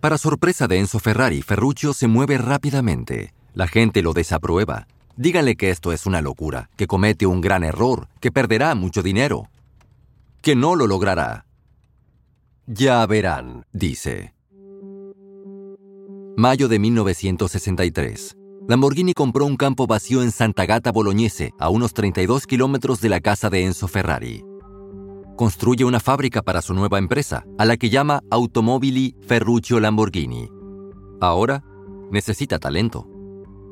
Para 0.00 0.18
sorpresa 0.18 0.66
de 0.66 0.80
Enzo 0.80 0.98
Ferrari, 0.98 1.40
Ferruccio 1.40 1.94
se 1.94 2.08
mueve 2.08 2.36
rápidamente. 2.36 3.32
La 3.54 3.68
gente 3.68 4.02
lo 4.02 4.12
desaprueba. 4.12 4.86
Díganle 5.16 5.54
que 5.54 5.70
esto 5.70 5.92
es 5.92 6.06
una 6.06 6.20
locura, 6.20 6.68
que 6.76 6.88
comete 6.88 7.24
un 7.24 7.40
gran 7.40 7.62
error, 7.62 8.08
que 8.20 8.32
perderá 8.32 8.74
mucho 8.74 9.00
dinero, 9.00 9.48
que 10.42 10.56
no 10.56 10.74
lo 10.74 10.88
logrará. 10.88 11.43
Ya 12.66 13.04
verán, 13.06 13.66
dice. 13.74 14.32
Mayo 16.34 16.66
de 16.66 16.78
1963. 16.78 18.38
Lamborghini 18.66 19.12
compró 19.12 19.44
un 19.44 19.58
campo 19.58 19.86
vacío 19.86 20.22
en 20.22 20.30
Santa 20.30 20.64
Gata 20.64 20.90
Bolognese, 20.90 21.52
a 21.58 21.68
unos 21.68 21.92
32 21.92 22.46
kilómetros 22.46 23.02
de 23.02 23.10
la 23.10 23.20
casa 23.20 23.50
de 23.50 23.66
Enzo 23.66 23.86
Ferrari. 23.86 24.42
Construye 25.36 25.84
una 25.84 26.00
fábrica 26.00 26.40
para 26.40 26.62
su 26.62 26.72
nueva 26.72 26.98
empresa, 26.98 27.44
a 27.58 27.66
la 27.66 27.76
que 27.76 27.90
llama 27.90 28.22
Automobili 28.30 29.14
Ferruccio 29.20 29.78
Lamborghini. 29.78 30.48
Ahora 31.20 31.62
necesita 32.10 32.58
talento. 32.58 33.06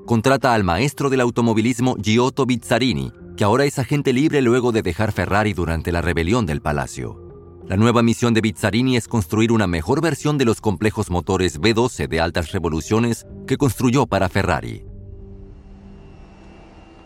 Contrata 0.04 0.52
al 0.52 0.64
maestro 0.64 1.08
del 1.08 1.22
automovilismo 1.22 1.96
Giotto 1.96 2.44
Bizzarini, 2.44 3.10
que 3.38 3.44
ahora 3.44 3.64
es 3.64 3.78
agente 3.78 4.12
libre 4.12 4.42
luego 4.42 4.70
de 4.70 4.82
dejar 4.82 5.12
Ferrari 5.12 5.54
durante 5.54 5.92
la 5.92 6.02
rebelión 6.02 6.44
del 6.44 6.60
palacio. 6.60 7.31
La 7.68 7.76
nueva 7.76 8.02
misión 8.02 8.34
de 8.34 8.40
Bizzarini 8.40 8.96
es 8.96 9.06
construir 9.06 9.52
una 9.52 9.66
mejor 9.66 10.00
versión 10.00 10.36
de 10.36 10.44
los 10.44 10.60
complejos 10.60 11.10
motores 11.10 11.60
V12 11.60 12.08
de 12.08 12.20
altas 12.20 12.50
revoluciones 12.50 13.26
que 13.46 13.56
construyó 13.56 14.06
para 14.06 14.28
Ferrari. 14.28 14.84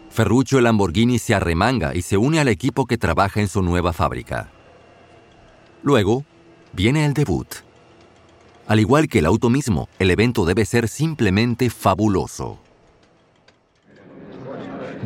Ferruccio 0.09 0.63
Lamborghini 0.63 1.19
se 1.19 1.35
arremanga 1.35 1.95
y 1.95 2.01
se 2.01 2.17
une 2.17 2.41
al 2.41 2.49
equipo 2.49 2.87
que 2.87 2.97
trabaja 2.97 3.41
en 3.41 3.49
su 3.49 3.61
nueva 3.63 3.93
fábrica. 3.93 4.51
Luego, 5.83 6.25
viene 6.73 7.05
el 7.05 7.13
debut. 7.13 7.47
Al 8.67 8.81
igual 8.81 9.09
que 9.09 9.19
el 9.19 9.27
auto 9.27 9.51
mismo, 9.51 9.89
el 9.99 10.11
evento 10.11 10.47
debe 10.47 10.65
ser 10.65 10.89
simplemente 10.89 11.69
fabuloso. 11.69 12.59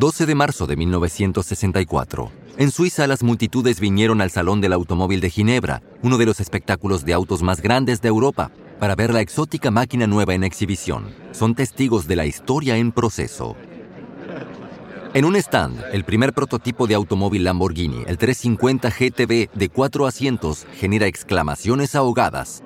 12 0.01 0.25
de 0.25 0.33
marzo 0.33 0.65
de 0.65 0.75
1964. 0.77 2.31
En 2.57 2.71
Suiza 2.71 3.05
las 3.05 3.21
multitudes 3.21 3.79
vinieron 3.79 4.19
al 4.19 4.31
Salón 4.31 4.59
del 4.59 4.73
Automóvil 4.73 5.21
de 5.21 5.29
Ginebra, 5.29 5.83
uno 6.01 6.17
de 6.17 6.25
los 6.25 6.39
espectáculos 6.39 7.05
de 7.05 7.13
autos 7.13 7.43
más 7.43 7.61
grandes 7.61 8.01
de 8.01 8.07
Europa, 8.07 8.49
para 8.79 8.95
ver 8.95 9.13
la 9.13 9.21
exótica 9.21 9.69
máquina 9.69 10.07
nueva 10.07 10.33
en 10.33 10.43
exhibición. 10.43 11.13
Son 11.33 11.53
testigos 11.53 12.07
de 12.07 12.15
la 12.15 12.25
historia 12.25 12.77
en 12.77 12.91
proceso. 12.91 13.55
En 15.13 15.23
un 15.23 15.35
stand, 15.35 15.79
el 15.93 16.03
primer 16.03 16.33
prototipo 16.33 16.87
de 16.87 16.95
automóvil 16.95 17.43
Lamborghini, 17.43 18.03
el 18.07 18.17
350 18.17 18.89
GTB 18.89 19.51
de 19.53 19.69
cuatro 19.69 20.07
asientos, 20.07 20.65
genera 20.79 21.05
exclamaciones 21.05 21.93
ahogadas. 21.93 22.63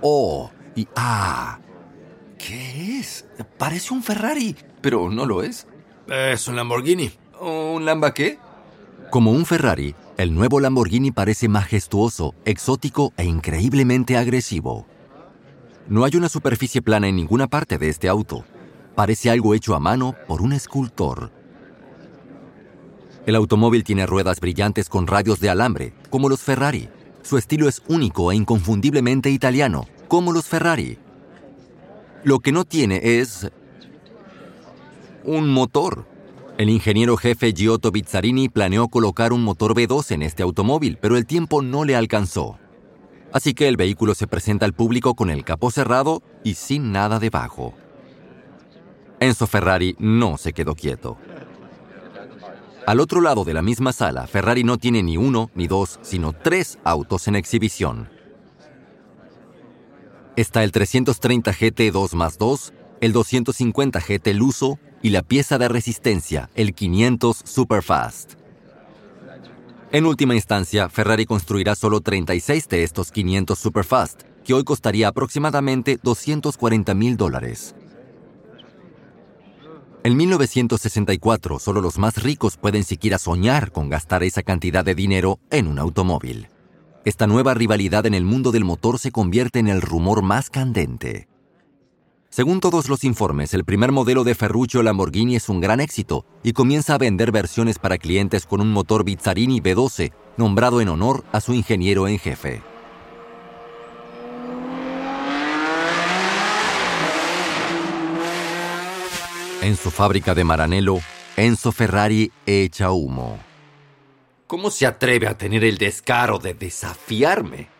¡Oh! 0.00 0.52
y 0.76 0.86
¡ah! 0.94 1.58
¿Qué 2.38 3.00
es? 3.00 3.26
Parece 3.58 3.92
un 3.92 4.04
Ferrari, 4.04 4.54
pero 4.80 5.10
no 5.10 5.26
lo 5.26 5.42
es. 5.42 5.66
Es 6.08 6.48
un 6.48 6.56
Lamborghini. 6.56 7.10
¿Un 7.38 7.84
Lamba 7.84 8.14
qué? 8.14 8.38
Como 9.10 9.30
un 9.30 9.44
Ferrari, 9.44 9.94
el 10.16 10.34
nuevo 10.34 10.58
Lamborghini 10.58 11.10
parece 11.10 11.48
majestuoso, 11.48 12.34
exótico 12.46 13.12
e 13.18 13.24
increíblemente 13.24 14.16
agresivo. 14.16 14.86
No 15.86 16.04
hay 16.04 16.16
una 16.16 16.30
superficie 16.30 16.80
plana 16.80 17.08
en 17.08 17.16
ninguna 17.16 17.46
parte 17.46 17.76
de 17.76 17.90
este 17.90 18.08
auto. 18.08 18.46
Parece 18.94 19.28
algo 19.30 19.54
hecho 19.54 19.74
a 19.74 19.80
mano 19.80 20.14
por 20.26 20.40
un 20.40 20.54
escultor. 20.54 21.30
El 23.26 23.34
automóvil 23.36 23.84
tiene 23.84 24.06
ruedas 24.06 24.40
brillantes 24.40 24.88
con 24.88 25.06
radios 25.06 25.40
de 25.40 25.50
alambre, 25.50 25.92
como 26.08 26.30
los 26.30 26.40
Ferrari. 26.40 26.88
Su 27.22 27.36
estilo 27.36 27.68
es 27.68 27.82
único 27.86 28.32
e 28.32 28.36
inconfundiblemente 28.36 29.28
italiano, 29.28 29.86
como 30.08 30.32
los 30.32 30.46
Ferrari. 30.46 30.98
Lo 32.24 32.38
que 32.40 32.52
no 32.52 32.64
tiene 32.64 33.00
es... 33.02 33.50
un 35.24 35.48
motor. 35.48 36.06
El 36.58 36.70
ingeniero 36.70 37.16
jefe 37.16 37.52
Giotto 37.52 37.92
Bizzarini 37.92 38.48
planeó 38.48 38.88
colocar 38.88 39.32
un 39.32 39.42
motor 39.42 39.74
V2 39.74 40.12
en 40.12 40.22
este 40.22 40.42
automóvil, 40.42 40.98
pero 41.00 41.16
el 41.16 41.26
tiempo 41.26 41.62
no 41.62 41.84
le 41.84 41.94
alcanzó. 41.94 42.58
Así 43.32 43.54
que 43.54 43.68
el 43.68 43.76
vehículo 43.76 44.14
se 44.14 44.26
presenta 44.26 44.64
al 44.64 44.72
público 44.72 45.14
con 45.14 45.30
el 45.30 45.44
capó 45.44 45.70
cerrado 45.70 46.22
y 46.44 46.54
sin 46.54 46.92
nada 46.92 47.18
debajo. 47.18 47.74
Enzo 49.20 49.46
Ferrari 49.46 49.96
no 49.98 50.36
se 50.36 50.52
quedó 50.52 50.74
quieto. 50.74 51.16
Al 52.86 53.00
otro 53.00 53.20
lado 53.20 53.44
de 53.44 53.52
la 53.52 53.62
misma 53.62 53.92
sala, 53.92 54.26
Ferrari 54.26 54.64
no 54.64 54.78
tiene 54.78 55.02
ni 55.02 55.16
uno 55.16 55.50
ni 55.54 55.66
dos, 55.66 55.98
sino 56.02 56.32
tres 56.32 56.78
autos 56.84 57.28
en 57.28 57.36
exhibición. 57.36 58.08
Está 60.36 60.64
el 60.64 60.72
330 60.72 61.52
GT 61.52 61.92
2 61.92 62.14
más 62.14 62.38
2, 62.38 62.72
el 63.00 63.12
250 63.12 64.00
GT 64.00 64.28
Luso 64.34 64.78
y 65.02 65.10
la 65.10 65.22
pieza 65.22 65.58
de 65.58 65.68
resistencia, 65.68 66.50
el 66.54 66.74
500 66.74 67.42
Superfast. 67.44 68.34
En 69.90 70.04
última 70.04 70.34
instancia, 70.34 70.88
Ferrari 70.88 71.24
construirá 71.24 71.74
solo 71.74 72.00
36 72.00 72.68
de 72.68 72.82
estos 72.82 73.10
500 73.10 73.58
Superfast, 73.58 74.22
que 74.44 74.54
hoy 74.54 74.64
costaría 74.64 75.08
aproximadamente 75.08 75.98
240 76.02 76.94
mil 76.94 77.16
dólares. 77.16 77.74
En 80.04 80.16
1964, 80.16 81.58
solo 81.58 81.80
los 81.80 81.98
más 81.98 82.22
ricos 82.22 82.56
pueden 82.56 82.84
siquiera 82.84 83.18
soñar 83.18 83.72
con 83.72 83.88
gastar 83.88 84.22
esa 84.22 84.42
cantidad 84.42 84.84
de 84.84 84.94
dinero 84.94 85.38
en 85.50 85.66
un 85.66 85.78
automóvil. 85.78 86.48
Esta 87.04 87.26
nueva 87.26 87.54
rivalidad 87.54 88.06
en 88.06 88.14
el 88.14 88.24
mundo 88.24 88.52
del 88.52 88.64
motor 88.64 88.98
se 88.98 89.10
convierte 89.10 89.58
en 89.58 89.68
el 89.68 89.80
rumor 89.80 90.22
más 90.22 90.50
candente. 90.50 91.27
Según 92.30 92.60
todos 92.60 92.90
los 92.90 93.04
informes, 93.04 93.54
el 93.54 93.64
primer 93.64 93.90
modelo 93.90 94.22
de 94.22 94.34
Ferruccio 94.34 94.82
Lamborghini 94.82 95.36
es 95.36 95.48
un 95.48 95.60
gran 95.60 95.80
éxito 95.80 96.26
y 96.42 96.52
comienza 96.52 96.94
a 96.94 96.98
vender 96.98 97.32
versiones 97.32 97.78
para 97.78 97.96
clientes 97.96 98.44
con 98.44 98.60
un 98.60 98.70
motor 98.70 99.02
Bizzarini 99.02 99.60
B12, 99.60 100.12
nombrado 100.36 100.82
en 100.82 100.90
honor 100.90 101.24
a 101.32 101.40
su 101.40 101.54
ingeniero 101.54 102.06
en 102.06 102.18
jefe. 102.18 102.62
En 109.62 109.76
su 109.76 109.90
fábrica 109.90 110.34
de 110.34 110.44
Maranello, 110.44 110.98
Enzo 111.36 111.72
Ferrari 111.72 112.30
echa 112.44 112.90
humo. 112.90 113.38
¿Cómo 114.46 114.70
se 114.70 114.86
atreve 114.86 115.26
a 115.28 115.36
tener 115.36 115.64
el 115.64 115.78
descaro 115.78 116.38
de 116.38 116.54
desafiarme? 116.54 117.77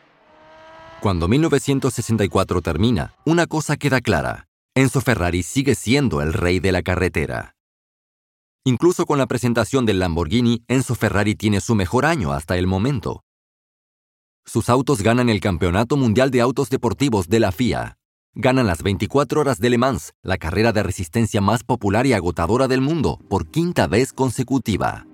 Cuando 1.00 1.28
1964 1.28 2.60
termina, 2.60 3.14
una 3.24 3.46
cosa 3.46 3.76
queda 3.76 4.00
clara. 4.00 4.48
Enzo 4.74 5.00
Ferrari 5.00 5.44
sigue 5.44 5.76
siendo 5.76 6.22
el 6.22 6.32
rey 6.32 6.58
de 6.58 6.72
la 6.72 6.82
carretera. 6.82 7.54
Incluso 8.64 9.06
con 9.06 9.16
la 9.16 9.28
presentación 9.28 9.86
del 9.86 10.00
Lamborghini, 10.00 10.64
Enzo 10.66 10.96
Ferrari 10.96 11.36
tiene 11.36 11.60
su 11.60 11.76
mejor 11.76 12.04
año 12.04 12.32
hasta 12.32 12.58
el 12.58 12.66
momento. 12.66 13.22
Sus 14.44 14.68
autos 14.68 15.02
ganan 15.02 15.28
el 15.28 15.38
Campeonato 15.38 15.96
Mundial 15.96 16.32
de 16.32 16.40
Autos 16.40 16.68
Deportivos 16.68 17.28
de 17.28 17.40
la 17.40 17.52
FIA. 17.52 17.96
Ganan 18.34 18.66
las 18.66 18.82
24 18.82 19.40
horas 19.40 19.60
de 19.60 19.70
Le 19.70 19.78
Mans, 19.78 20.14
la 20.22 20.36
carrera 20.36 20.72
de 20.72 20.82
resistencia 20.82 21.40
más 21.40 21.62
popular 21.62 22.06
y 22.06 22.12
agotadora 22.12 22.66
del 22.66 22.80
mundo, 22.80 23.20
por 23.28 23.46
quinta 23.46 23.86
vez 23.86 24.12
consecutiva. 24.12 25.06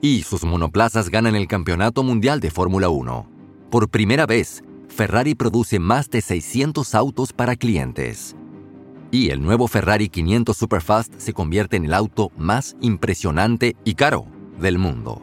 Y 0.00 0.22
sus 0.22 0.42
monoplazas 0.42 1.10
ganan 1.10 1.36
el 1.36 1.46
Campeonato 1.46 2.02
Mundial 2.02 2.40
de 2.40 2.50
Fórmula 2.50 2.88
1. 2.88 3.28
Por 3.70 3.88
primera 3.90 4.26
vez, 4.26 4.62
Ferrari 4.98 5.36
produce 5.36 5.78
más 5.78 6.10
de 6.10 6.20
600 6.20 6.92
autos 6.96 7.32
para 7.32 7.54
clientes. 7.54 8.34
Y 9.12 9.30
el 9.30 9.40
nuevo 9.40 9.68
Ferrari 9.68 10.08
500 10.08 10.56
Superfast 10.56 11.14
se 11.18 11.32
convierte 11.32 11.76
en 11.76 11.84
el 11.84 11.94
auto 11.94 12.32
más 12.36 12.76
impresionante 12.80 13.76
y 13.84 13.94
caro 13.94 14.26
del 14.60 14.76
mundo. 14.76 15.22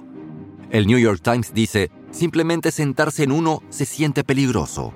El 0.69 0.87
New 0.87 0.97
York 0.97 1.19
Times 1.21 1.53
dice, 1.53 1.91
simplemente 2.09 2.71
sentarse 2.71 3.23
en 3.23 3.33
uno 3.33 3.63
se 3.67 3.83
siente 3.83 4.23
peligroso. 4.23 4.93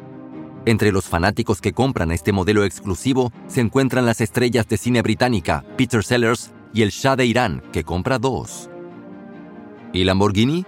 Entre 0.65 0.93
los 0.93 1.09
fanáticos 1.09 1.59
que 1.59 1.73
compran 1.73 2.13
este 2.13 2.31
modelo 2.31 2.63
exclusivo 2.63 3.33
se 3.47 3.59
encuentran 3.59 4.05
las 4.05 4.21
estrellas 4.21 4.65
de 4.69 4.77
cine 4.77 5.01
británica 5.01 5.65
Peter 5.75 6.05
Sellers 6.05 6.53
y 6.73 6.83
el 6.83 6.91
Shah 6.91 7.17
de 7.17 7.25
Irán, 7.25 7.63
que 7.73 7.83
compra 7.83 8.17
dos. 8.17 8.69
¿Y 9.91 10.05
Lamborghini? 10.05 10.65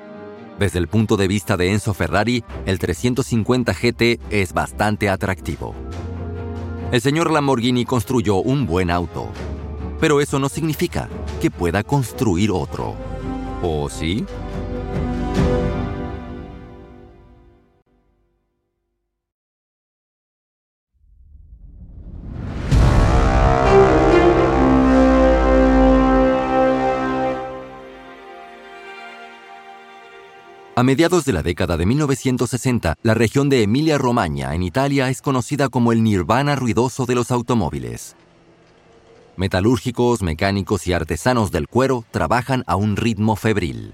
Desde 0.61 0.77
el 0.77 0.87
punto 0.87 1.17
de 1.17 1.27
vista 1.27 1.57
de 1.57 1.71
Enzo 1.71 1.91
Ferrari, 1.95 2.43
el 2.67 2.77
350 2.77 3.73
GT 3.73 4.19
es 4.29 4.53
bastante 4.53 5.09
atractivo. 5.09 5.73
El 6.91 7.01
señor 7.01 7.31
Lamborghini 7.31 7.83
construyó 7.83 8.35
un 8.35 8.67
buen 8.67 8.91
auto, 8.91 9.29
pero 9.99 10.21
eso 10.21 10.37
no 10.37 10.49
significa 10.49 11.09
que 11.41 11.49
pueda 11.49 11.83
construir 11.83 12.51
otro. 12.51 12.95
¿O 13.63 13.89
sí? 13.89 14.23
A 30.81 30.83
mediados 30.83 31.25
de 31.25 31.33
la 31.33 31.43
década 31.43 31.77
de 31.77 31.85
1960, 31.85 32.97
la 33.03 33.13
región 33.13 33.49
de 33.49 33.61
Emilia-Romagna, 33.61 34.55
en 34.55 34.63
Italia, 34.63 35.09
es 35.09 35.21
conocida 35.21 35.69
como 35.69 35.91
el 35.91 36.01
nirvana 36.01 36.55
ruidoso 36.55 37.05
de 37.05 37.13
los 37.13 37.29
automóviles. 37.29 38.15
Metalúrgicos, 39.37 40.23
mecánicos 40.23 40.87
y 40.87 40.93
artesanos 40.93 41.51
del 41.51 41.67
cuero 41.67 42.03
trabajan 42.09 42.63
a 42.65 42.77
un 42.77 42.97
ritmo 42.97 43.35
febril. 43.35 43.93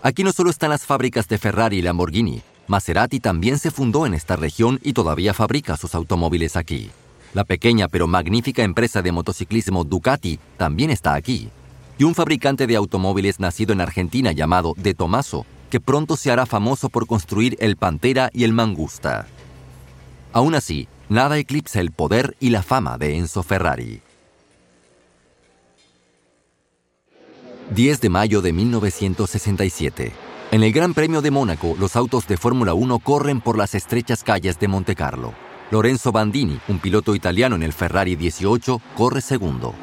Aquí 0.00 0.24
no 0.24 0.32
solo 0.32 0.48
están 0.48 0.70
las 0.70 0.86
fábricas 0.86 1.28
de 1.28 1.36
Ferrari 1.36 1.80
y 1.80 1.82
Lamborghini, 1.82 2.40
Maserati 2.68 3.20
también 3.20 3.58
se 3.58 3.70
fundó 3.70 4.06
en 4.06 4.14
esta 4.14 4.34
región 4.36 4.80
y 4.82 4.94
todavía 4.94 5.34
fabrica 5.34 5.76
sus 5.76 5.94
automóviles 5.94 6.56
aquí. 6.56 6.90
La 7.34 7.44
pequeña 7.44 7.86
pero 7.86 8.06
magnífica 8.06 8.62
empresa 8.62 9.02
de 9.02 9.12
motociclismo 9.12 9.84
Ducati 9.84 10.38
también 10.56 10.88
está 10.88 11.16
aquí. 11.16 11.50
Y 11.98 12.04
un 12.04 12.14
fabricante 12.14 12.66
de 12.66 12.76
automóviles 12.76 13.40
nacido 13.40 13.74
en 13.74 13.82
Argentina 13.82 14.32
llamado 14.32 14.72
De 14.78 14.94
Tomaso 14.94 15.44
que 15.70 15.80
pronto 15.80 16.16
se 16.16 16.30
hará 16.30 16.46
famoso 16.46 16.88
por 16.88 17.06
construir 17.06 17.56
el 17.60 17.76
Pantera 17.76 18.30
y 18.32 18.44
el 18.44 18.52
Mangusta. 18.52 19.26
Aún 20.32 20.54
así, 20.54 20.88
nada 21.08 21.38
eclipsa 21.38 21.80
el 21.80 21.90
poder 21.90 22.36
y 22.40 22.50
la 22.50 22.62
fama 22.62 22.98
de 22.98 23.16
Enzo 23.16 23.42
Ferrari. 23.42 24.02
10 27.70 28.00
de 28.00 28.08
mayo 28.08 28.42
de 28.42 28.52
1967. 28.52 30.12
En 30.50 30.62
el 30.62 30.72
Gran 30.72 30.94
Premio 30.94 31.22
de 31.22 31.30
Mónaco, 31.30 31.74
los 31.80 31.96
autos 31.96 32.28
de 32.28 32.36
Fórmula 32.36 32.74
1 32.74 32.98
corren 33.00 33.40
por 33.40 33.58
las 33.58 33.74
estrechas 33.74 34.22
calles 34.22 34.60
de 34.60 34.68
Monte 34.68 34.94
Carlo. 34.94 35.34
Lorenzo 35.70 36.12
Bandini, 36.12 36.60
un 36.68 36.78
piloto 36.78 37.14
italiano 37.14 37.56
en 37.56 37.62
el 37.62 37.72
Ferrari 37.72 38.14
18, 38.14 38.80
corre 38.96 39.20
segundo. 39.20 39.74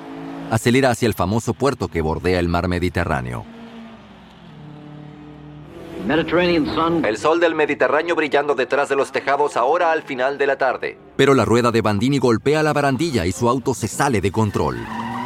acelera 0.51 0.91
hacia 0.91 1.07
el 1.07 1.13
famoso 1.13 1.53
puerto 1.53 1.87
que 1.87 2.01
bordea 2.01 2.39
el 2.39 2.49
mar 2.49 2.67
Mediterráneo. 2.67 3.45
El 6.07 7.17
sol 7.17 7.39
del 7.39 7.53
Mediterráneo 7.53 8.15
brillando 8.15 8.55
detrás 8.55 8.89
de 8.89 8.95
los 8.95 9.11
tejados 9.11 9.55
ahora 9.55 9.91
al 9.91 10.01
final 10.01 10.37
de 10.37 10.47
la 10.47 10.57
tarde. 10.57 10.97
Pero 11.15 11.33
la 11.33 11.45
rueda 11.45 11.71
de 11.71 11.81
Bandini 11.81 12.17
golpea 12.17 12.63
la 12.63 12.73
barandilla 12.73 13.25
y 13.25 13.31
su 13.31 13.47
auto 13.47 13.73
se 13.73 13.87
sale 13.87 14.19
de 14.19 14.31
control. 14.31 14.77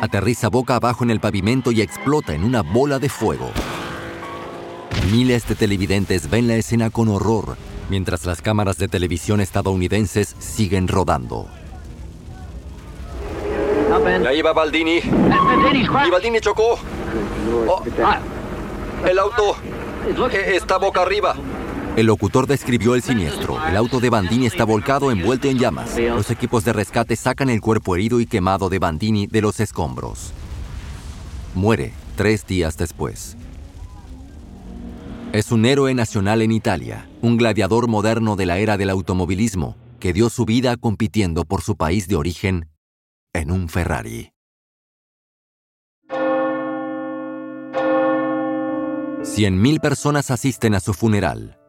Aterriza 0.01 0.50
boca 0.50 0.75
abajo 0.75 1.03
en 1.03 1.12
el 1.12 1.20
pavimento 1.20 1.72
y 1.72 1.82
explota 1.82 2.34
en 2.34 2.44
una 2.44 2.62
bola 2.62 3.00
de 3.00 3.10
fuego. 3.10 3.50
Miles 5.12 5.48
de 5.48 5.55
televidentes 5.55 6.29
ven 6.29 6.48
la 6.48 6.55
escena 6.55 6.89
con 6.89 7.08
horror, 7.08 7.55
mientras 7.89 8.25
las 8.25 8.41
cámaras 8.41 8.77
de 8.77 8.88
televisión 8.88 9.39
estadounidenses 9.39 10.36
siguen 10.39 10.88
rodando. 10.88 11.48
Ahí 14.27 14.41
va 14.41 14.51
Baldini. 14.51 14.98
Y 14.98 16.10
Baldini 16.10 16.39
chocó. 16.41 16.77
Oh, 17.67 17.82
el 19.05 19.20
auto 19.20 19.55
está 20.55 20.77
boca 20.77 21.01
arriba. 21.01 21.35
El 21.95 22.07
locutor 22.07 22.45
describió 22.45 22.95
el 22.95 23.01
siniestro. 23.01 23.57
El 23.67 23.77
auto 23.77 24.00
de 24.00 24.09
Bandini 24.09 24.45
está 24.45 24.65
volcado 24.65 25.12
envuelto 25.12 25.47
en 25.47 25.57
llamas. 25.57 25.97
Los 25.97 26.29
equipos 26.29 26.65
de 26.65 26.74
rescate 26.74 27.15
sacan 27.15 27.50
el 27.50 27.62
cuerpo 27.62 27.95
herido 27.95 28.19
y 28.19 28.25
quemado 28.25 28.69
de 28.69 28.79
Bandini 28.79 29.27
de 29.27 29.41
los 29.41 29.62
escombros. 29.62 30.33
Muere 31.53 31.93
tres 32.17 32.45
días 32.45 32.77
después. 32.77 33.38
Es 35.31 35.51
un 35.51 35.65
héroe 35.65 35.93
nacional 35.93 36.41
en 36.41 36.51
Italia, 36.51 37.07
un 37.21 37.38
gladiador 37.38 37.88
moderno 37.88 38.35
de 38.35 38.45
la 38.45 38.57
era 38.57 38.77
del 38.77 38.89
automovilismo, 38.89 39.75
que 40.00 40.13
dio 40.13 40.29
su 40.29 40.45
vida 40.45 40.75
compitiendo 40.77 41.45
por 41.45 41.62
su 41.62 41.75
país 41.75 42.07
de 42.07 42.15
origen 42.15 42.69
en 43.33 43.51
un 43.51 43.69
Ferrari. 43.69 44.34
Cien 49.25 49.62
mil 49.62 49.79
personas 49.79 50.32
asisten 50.32 50.75
a 50.75 50.79
su 50.79 50.94
funeral. 50.94 51.60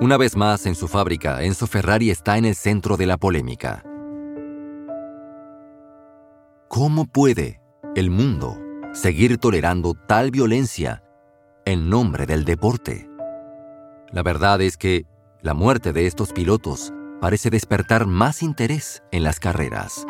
Una 0.00 0.16
vez 0.16 0.34
más, 0.34 0.66
en 0.66 0.74
su 0.74 0.88
fábrica, 0.88 1.42
Enzo 1.42 1.66
Ferrari 1.66 2.10
está 2.10 2.38
en 2.38 2.46
el 2.46 2.56
centro 2.56 2.96
de 2.96 3.06
la 3.06 3.18
polémica. 3.18 3.84
¿Cómo 6.68 7.06
puede 7.06 7.60
el 7.94 8.10
mundo 8.10 8.58
seguir 8.94 9.38
tolerando 9.38 9.94
tal 9.94 10.30
violencia 10.30 11.02
en 11.64 11.90
nombre 11.90 12.26
del 12.26 12.44
deporte. 12.44 13.08
La 14.10 14.22
verdad 14.22 14.60
es 14.60 14.76
que 14.76 15.06
la 15.42 15.54
muerte 15.54 15.92
de 15.92 16.06
estos 16.06 16.32
pilotos 16.32 16.92
parece 17.20 17.50
despertar 17.50 18.06
más 18.06 18.42
interés 18.42 19.02
en 19.12 19.22
las 19.22 19.38
carreras. 19.38 20.06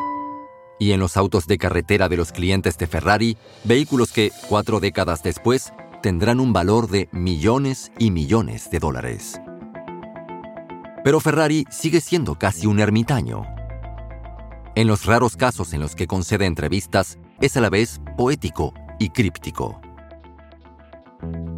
Y 0.79 0.91
en 0.91 0.99
los 0.99 1.17
autos 1.17 1.47
de 1.47 1.57
carretera 1.57 2.09
de 2.09 2.17
los 2.17 2.31
clientes 2.31 2.77
de 2.77 2.87
Ferrari, 2.87 3.37
vehículos 3.63 4.11
que, 4.11 4.31
cuatro 4.49 4.79
décadas 4.79 5.21
después, 5.23 5.71
tendrán 6.03 6.41
un 6.41 6.51
valor 6.51 6.89
de 6.89 7.07
millones 7.13 7.93
y 7.97 8.11
millones 8.11 8.69
de 8.69 8.79
dólares. 8.79 9.39
Pero 11.01 11.21
Ferrari 11.21 11.65
sigue 11.69 12.01
siendo 12.01 12.35
casi 12.35 12.67
un 12.67 12.81
ermitaño. 12.81 13.43
En 14.75 14.87
los 14.87 15.05
raros 15.05 15.37
casos 15.37 15.71
en 15.71 15.79
los 15.79 15.95
que 15.95 16.05
concede 16.05 16.45
entrevistas, 16.45 17.19
es 17.39 17.55
a 17.55 17.61
la 17.61 17.69
vez 17.69 18.01
poético 18.17 18.73
y 18.99 19.09
críptico. 19.11 19.79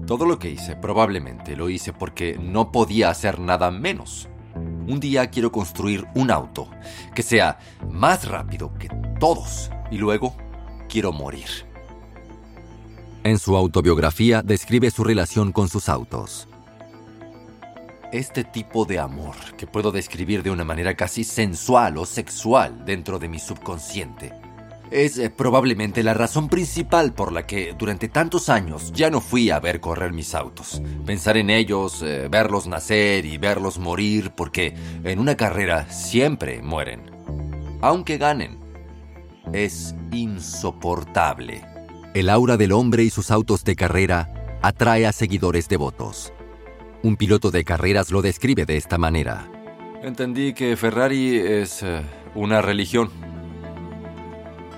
Todo 0.06 0.28
lo 0.28 0.38
que 0.38 0.52
hice 0.52 0.76
probablemente 0.76 1.56
lo 1.56 1.68
hice 1.68 1.92
porque 1.92 2.38
no 2.40 2.72
podía 2.72 3.10
hacer 3.10 3.40
nada 3.40 3.72
menos. 3.72 4.30
Un 4.54 5.00
día 5.00 5.32
quiero 5.32 5.52
construir 5.52 6.06
un 6.14 6.30
auto 6.30 6.70
que 7.16 7.24
sea 7.24 7.58
más 7.90 8.28
rápido 8.28 8.72
que 8.76 8.90
todos 9.20 9.72
y 9.90 9.98
luego 9.98 10.36
quiero 10.88 11.12
morir. 11.12 11.65
En 13.26 13.40
su 13.40 13.58
autobiografía 13.58 14.44
describe 14.44 14.92
su 14.92 15.04
relación 15.04 15.52
con 15.52 15.68
sus 15.68 15.90
autos. 15.90 16.48
Este 18.12 18.44
tipo 18.44 18.86
de 18.86 19.00
amor 19.00 19.34
que 19.58 19.66
puedo 19.66 19.92
describir 19.92 20.44
de 20.44 20.52
una 20.52 20.64
manera 20.64 20.94
casi 20.94 21.24
sensual 21.24 21.98
o 21.98 22.06
sexual 22.06 22.86
dentro 22.86 23.18
de 23.18 23.28
mi 23.28 23.40
subconsciente 23.40 24.32
es 24.92 25.18
eh, 25.18 25.32
probablemente 25.32 26.04
la 26.04 26.14
razón 26.14 26.50
principal 26.50 27.14
por 27.14 27.32
la 27.32 27.48
que 27.48 27.74
durante 27.74 28.10
tantos 28.10 28.48
años 28.48 28.92
ya 28.94 29.10
no 29.10 29.22
fui 29.22 29.50
a 29.50 29.60
ver 29.60 29.80
correr 29.80 30.14
mis 30.14 30.36
autos. 30.36 30.80
Pensar 31.04 31.36
en 31.38 31.50
ellos, 31.50 32.04
eh, 32.04 32.28
verlos 32.30 32.68
nacer 32.68 33.26
y 33.26 33.40
verlos 33.40 33.80
morir, 33.80 34.34
porque 34.38 34.76
en 35.04 35.18
una 35.18 35.36
carrera 35.36 35.92
siempre 35.92 36.62
mueren. 36.62 37.02
Aunque 37.82 38.20
ganen. 38.20 38.60
Es 39.52 39.96
insoportable. 40.12 41.75
El 42.16 42.30
aura 42.30 42.56
del 42.56 42.72
hombre 42.72 43.04
y 43.04 43.10
sus 43.10 43.30
autos 43.30 43.66
de 43.66 43.76
carrera 43.76 44.58
atrae 44.62 45.06
a 45.06 45.12
seguidores 45.12 45.68
devotos. 45.68 46.32
Un 47.04 47.18
piloto 47.18 47.52
de 47.52 47.66
carreras 47.66 48.10
lo 48.10 48.22
describe 48.22 48.66
de 48.66 48.78
esta 48.78 48.98
manera. 48.98 49.52
Entendí 50.02 50.54
que 50.54 50.78
Ferrari 50.78 51.36
es 51.38 51.84
eh, 51.84 52.02
una 52.34 52.62
religión 52.62 53.10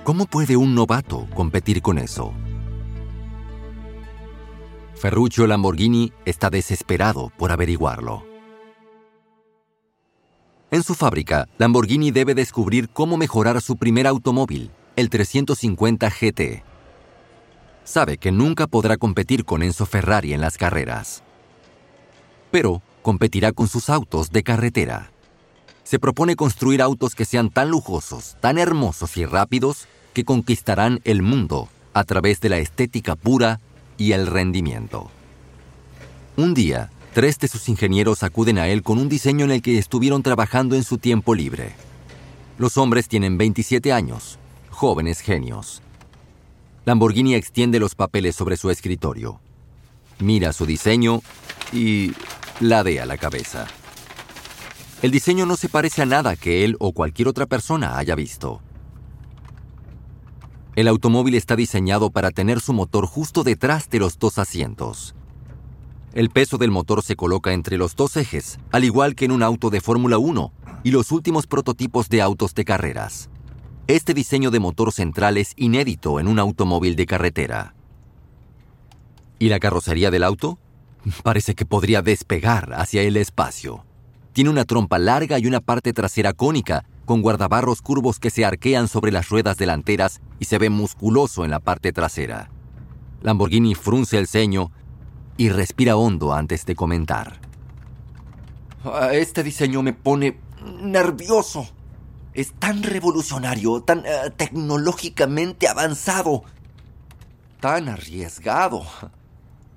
¿Cómo 0.02 0.26
puede 0.26 0.56
un 0.56 0.74
novato 0.74 1.28
competir 1.32 1.80
con 1.80 1.98
eso? 1.98 2.32
Ferruccio 4.96 5.46
Lamborghini 5.46 6.12
está 6.24 6.50
desesperado 6.50 7.30
por 7.38 7.52
averiguarlo. 7.52 8.24
En 10.72 10.82
su 10.82 10.96
fábrica, 10.96 11.46
Lamborghini 11.58 12.10
debe 12.10 12.34
descubrir 12.34 12.88
cómo 12.88 13.16
mejorar 13.16 13.60
su 13.60 13.76
primer 13.76 14.08
automóvil, 14.08 14.72
el 14.96 15.08
350 15.08 16.10
GT. 16.10 16.67
Sabe 17.88 18.18
que 18.18 18.32
nunca 18.32 18.66
podrá 18.66 18.98
competir 18.98 19.46
con 19.46 19.62
Enzo 19.62 19.86
Ferrari 19.86 20.34
en 20.34 20.42
las 20.42 20.58
carreras. 20.58 21.22
Pero 22.50 22.82
competirá 23.00 23.52
con 23.52 23.66
sus 23.66 23.88
autos 23.88 24.30
de 24.30 24.42
carretera. 24.42 25.10
Se 25.84 25.98
propone 25.98 26.36
construir 26.36 26.82
autos 26.82 27.14
que 27.14 27.24
sean 27.24 27.48
tan 27.48 27.70
lujosos, 27.70 28.36
tan 28.42 28.58
hermosos 28.58 29.16
y 29.16 29.24
rápidos 29.24 29.88
que 30.12 30.26
conquistarán 30.26 31.00
el 31.04 31.22
mundo 31.22 31.70
a 31.94 32.04
través 32.04 32.42
de 32.42 32.50
la 32.50 32.58
estética 32.58 33.16
pura 33.16 33.58
y 33.96 34.12
el 34.12 34.26
rendimiento. 34.26 35.10
Un 36.36 36.52
día, 36.52 36.90
tres 37.14 37.38
de 37.38 37.48
sus 37.48 37.70
ingenieros 37.70 38.22
acuden 38.22 38.58
a 38.58 38.68
él 38.68 38.82
con 38.82 38.98
un 38.98 39.08
diseño 39.08 39.46
en 39.46 39.52
el 39.52 39.62
que 39.62 39.78
estuvieron 39.78 40.22
trabajando 40.22 40.76
en 40.76 40.84
su 40.84 40.98
tiempo 40.98 41.34
libre. 41.34 41.72
Los 42.58 42.76
hombres 42.76 43.08
tienen 43.08 43.38
27 43.38 43.94
años, 43.94 44.38
jóvenes 44.68 45.20
genios. 45.20 45.80
Lamborghini 46.88 47.34
extiende 47.34 47.78
los 47.80 47.94
papeles 47.94 48.34
sobre 48.34 48.56
su 48.56 48.70
escritorio. 48.70 49.42
Mira 50.20 50.54
su 50.54 50.64
diseño 50.64 51.20
y 51.70 52.12
ladea 52.60 53.04
la 53.04 53.18
cabeza. 53.18 53.66
El 55.02 55.10
diseño 55.10 55.44
no 55.44 55.58
se 55.58 55.68
parece 55.68 56.00
a 56.00 56.06
nada 56.06 56.34
que 56.34 56.64
él 56.64 56.76
o 56.80 56.92
cualquier 56.92 57.28
otra 57.28 57.44
persona 57.44 57.98
haya 57.98 58.14
visto. 58.14 58.62
El 60.76 60.88
automóvil 60.88 61.34
está 61.34 61.56
diseñado 61.56 62.08
para 62.08 62.30
tener 62.30 62.58
su 62.58 62.72
motor 62.72 63.04
justo 63.04 63.44
detrás 63.44 63.90
de 63.90 63.98
los 63.98 64.18
dos 64.18 64.38
asientos. 64.38 65.14
El 66.14 66.30
peso 66.30 66.56
del 66.56 66.70
motor 66.70 67.02
se 67.02 67.16
coloca 67.16 67.52
entre 67.52 67.76
los 67.76 67.96
dos 67.96 68.16
ejes, 68.16 68.60
al 68.72 68.84
igual 68.84 69.14
que 69.14 69.26
en 69.26 69.32
un 69.32 69.42
auto 69.42 69.68
de 69.68 69.82
Fórmula 69.82 70.16
1 70.16 70.52
y 70.84 70.90
los 70.92 71.12
últimos 71.12 71.46
prototipos 71.46 72.08
de 72.08 72.22
autos 72.22 72.54
de 72.54 72.64
carreras. 72.64 73.28
Este 73.88 74.12
diseño 74.12 74.50
de 74.50 74.60
motor 74.60 74.92
central 74.92 75.38
es 75.38 75.54
inédito 75.56 76.20
en 76.20 76.28
un 76.28 76.38
automóvil 76.38 76.94
de 76.94 77.06
carretera. 77.06 77.72
¿Y 79.38 79.48
la 79.48 79.58
carrocería 79.58 80.10
del 80.10 80.24
auto? 80.24 80.58
Parece 81.22 81.54
que 81.54 81.64
podría 81.64 82.02
despegar 82.02 82.74
hacia 82.74 83.00
el 83.00 83.16
espacio. 83.16 83.86
Tiene 84.34 84.50
una 84.50 84.66
trompa 84.66 84.98
larga 84.98 85.38
y 85.38 85.46
una 85.46 85.60
parte 85.60 85.94
trasera 85.94 86.34
cónica 86.34 86.84
con 87.06 87.22
guardabarros 87.22 87.80
curvos 87.80 88.18
que 88.18 88.28
se 88.28 88.44
arquean 88.44 88.88
sobre 88.88 89.10
las 89.10 89.30
ruedas 89.30 89.56
delanteras 89.56 90.20
y 90.38 90.44
se 90.44 90.58
ve 90.58 90.68
musculoso 90.68 91.46
en 91.46 91.50
la 91.50 91.60
parte 91.60 91.90
trasera. 91.90 92.50
Lamborghini 93.22 93.74
frunce 93.74 94.18
el 94.18 94.26
ceño 94.26 94.70
y 95.38 95.48
respira 95.48 95.96
hondo 95.96 96.34
antes 96.34 96.66
de 96.66 96.74
comentar. 96.74 97.40
Ah, 98.84 99.14
este 99.14 99.42
diseño 99.42 99.82
me 99.82 99.94
pone 99.94 100.38
nervioso. 100.82 101.77
Es 102.38 102.52
tan 102.52 102.84
revolucionario, 102.84 103.80
tan 103.80 104.06
eh, 104.06 104.30
tecnológicamente 104.36 105.66
avanzado, 105.66 106.44
tan 107.58 107.88
arriesgado. 107.88 108.84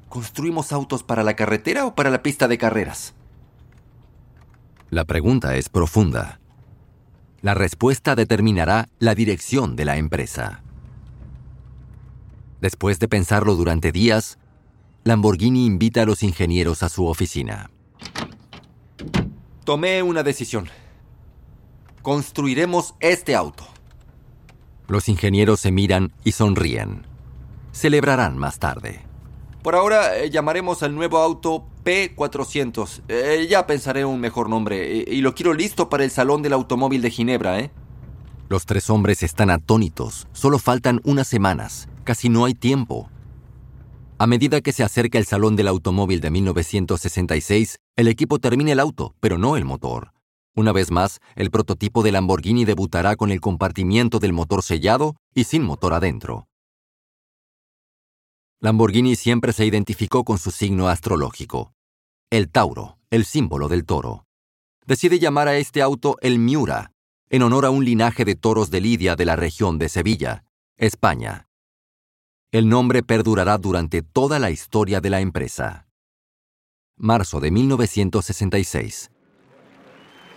¿Construimos 0.09 0.71
autos 0.71 1.01
para 1.01 1.23
la 1.23 1.35
carretera 1.35 1.87
o 1.87 1.95
para 1.95 2.11
la 2.11 2.21
pista 2.21 2.47
de 2.47 2.59
carreras? 2.59 3.15
La 4.91 5.05
pregunta 5.05 5.55
es 5.55 5.69
profunda. 5.69 6.39
La 7.41 7.55
respuesta 7.55 8.13
determinará 8.13 8.89
la 8.99 9.15
dirección 9.15 9.75
de 9.75 9.85
la 9.85 9.97
empresa. 9.97 10.61
Después 12.61 12.99
de 12.99 13.07
pensarlo 13.07 13.55
durante 13.55 13.91
días, 13.91 14.37
Lamborghini 15.03 15.65
invita 15.65 16.03
a 16.03 16.05
los 16.05 16.21
ingenieros 16.21 16.83
a 16.83 16.89
su 16.89 17.07
oficina. 17.07 17.71
Tomé 19.65 20.03
una 20.03 20.21
decisión. 20.21 20.69
Construiremos 22.01 22.95
este 22.99 23.35
auto. 23.35 23.63
Los 24.87 25.07
ingenieros 25.07 25.59
se 25.59 25.71
miran 25.71 26.11
y 26.23 26.31
sonríen. 26.31 27.05
Celebrarán 27.71 28.37
más 28.37 28.59
tarde. 28.59 29.01
Por 29.61 29.75
ahora 29.75 30.17
eh, 30.17 30.29
llamaremos 30.31 30.81
al 30.81 30.95
nuevo 30.95 31.19
auto 31.19 31.65
P400. 31.85 33.03
Eh, 33.07 33.47
ya 33.49 33.67
pensaré 33.67 34.03
un 34.03 34.19
mejor 34.19 34.49
nombre 34.49 35.05
y, 35.07 35.17
y 35.17 35.21
lo 35.21 35.35
quiero 35.35 35.53
listo 35.53 35.89
para 35.89 36.03
el 36.03 36.11
Salón 36.11 36.41
del 36.41 36.53
Automóvil 36.53 37.01
de 37.01 37.11
Ginebra, 37.11 37.59
¿eh? 37.59 37.71
Los 38.49 38.65
tres 38.65 38.89
hombres 38.89 39.23
están 39.23 39.49
atónitos. 39.49 40.27
Solo 40.33 40.59
faltan 40.59 40.99
unas 41.03 41.27
semanas. 41.27 41.87
Casi 42.03 42.27
no 42.27 42.45
hay 42.45 42.55
tiempo. 42.55 43.09
A 44.17 44.27
medida 44.27 44.61
que 44.61 44.73
se 44.73 44.83
acerca 44.83 45.17
el 45.17 45.25
Salón 45.25 45.55
del 45.55 45.67
Automóvil 45.67 46.19
de 46.19 46.31
1966, 46.31 47.77
el 47.95 48.07
equipo 48.07 48.39
termina 48.39 48.71
el 48.71 48.79
auto, 48.79 49.15
pero 49.19 49.37
no 49.37 49.55
el 49.55 49.65
motor. 49.65 50.11
Una 50.55 50.71
vez 50.73 50.91
más, 50.91 51.19
el 51.35 51.49
prototipo 51.49 52.03
de 52.03 52.11
Lamborghini 52.11 52.65
debutará 52.65 53.15
con 53.15 53.31
el 53.31 53.39
compartimiento 53.39 54.19
del 54.19 54.33
motor 54.33 54.63
sellado 54.63 55.15
y 55.33 55.45
sin 55.45 55.63
motor 55.63 55.93
adentro. 55.93 56.47
Lamborghini 58.59 59.15
siempre 59.15 59.53
se 59.53 59.65
identificó 59.65 60.23
con 60.23 60.37
su 60.37 60.51
signo 60.51 60.87
astrológico, 60.87 61.73
el 62.29 62.49
Tauro, 62.49 62.97
el 63.09 63.25
símbolo 63.25 63.67
del 63.67 63.85
toro. 63.85 64.25
Decide 64.85 65.19
llamar 65.19 65.47
a 65.47 65.57
este 65.57 65.81
auto 65.81 66.17
el 66.21 66.39
Miura, 66.39 66.91
en 67.29 67.43
honor 67.43 67.65
a 67.65 67.69
un 67.69 67.85
linaje 67.85 68.25
de 68.25 68.35
toros 68.35 68.71
de 68.71 68.81
Lidia 68.81 69.15
de 69.15 69.25
la 69.25 69.35
región 69.35 69.79
de 69.79 69.89
Sevilla, 69.89 70.43
España. 70.77 71.47
El 72.51 72.67
nombre 72.67 73.03
perdurará 73.03 73.57
durante 73.57 74.01
toda 74.01 74.39
la 74.39 74.51
historia 74.51 74.99
de 74.99 75.09
la 75.09 75.21
empresa. 75.21 75.87
Marzo 76.97 77.39
de 77.39 77.51
1966. 77.51 79.10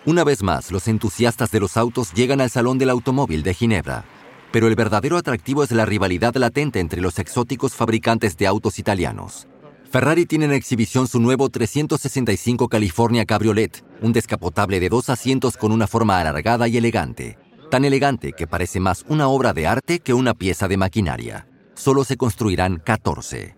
Una 0.07 0.23
vez 0.23 0.43
más, 0.43 0.71
los 0.71 0.87
entusiastas 0.87 1.51
de 1.51 1.61
los 1.61 1.79
autos 1.79 2.13
llegan 2.13 2.43
al 2.43 2.51
Salón 2.51 2.77
del 2.77 2.91
Automóvil 2.91 3.43
de 3.43 3.55
Ginebra, 3.55 4.05
pero 4.53 4.69
el 4.69 4.75
verdadero 4.75 5.17
atractivo 5.17 5.65
es 5.65 5.71
la 5.71 5.87
rivalidad 5.87 6.35
latente 6.35 6.79
entre 6.79 7.01
los 7.01 7.19
exóticos 7.19 7.73
fabricantes 7.73 8.37
de 8.37 8.47
autos 8.47 8.79
italianos. 8.79 9.49
Ferrari 9.91 10.27
tiene 10.27 10.45
en 10.45 10.53
exhibición 10.53 11.09
su 11.09 11.21
nuevo 11.21 11.49
365 11.49 12.69
California 12.69 13.25
Cabriolet, 13.25 13.83
un 14.03 14.13
descapotable 14.13 14.79
de 14.79 14.91
dos 14.91 15.09
asientos 15.09 15.57
con 15.57 15.73
una 15.73 15.87
forma 15.87 16.21
alargada 16.21 16.69
y 16.69 16.77
elegante. 16.77 17.39
Tan 17.71 17.87
elegante 17.87 18.33
que 18.33 18.47
parece 18.47 18.81
más 18.81 19.07
una 19.09 19.29
obra 19.29 19.55
de 19.55 19.67
arte 19.67 20.01
que 20.01 20.13
una 20.13 20.35
pieza 20.35 20.69
de 20.69 20.77
maquinaria. 20.77 21.47
Solo 21.75 22.05
se 22.05 22.19
construirán 22.19 22.77
14. 22.85 23.57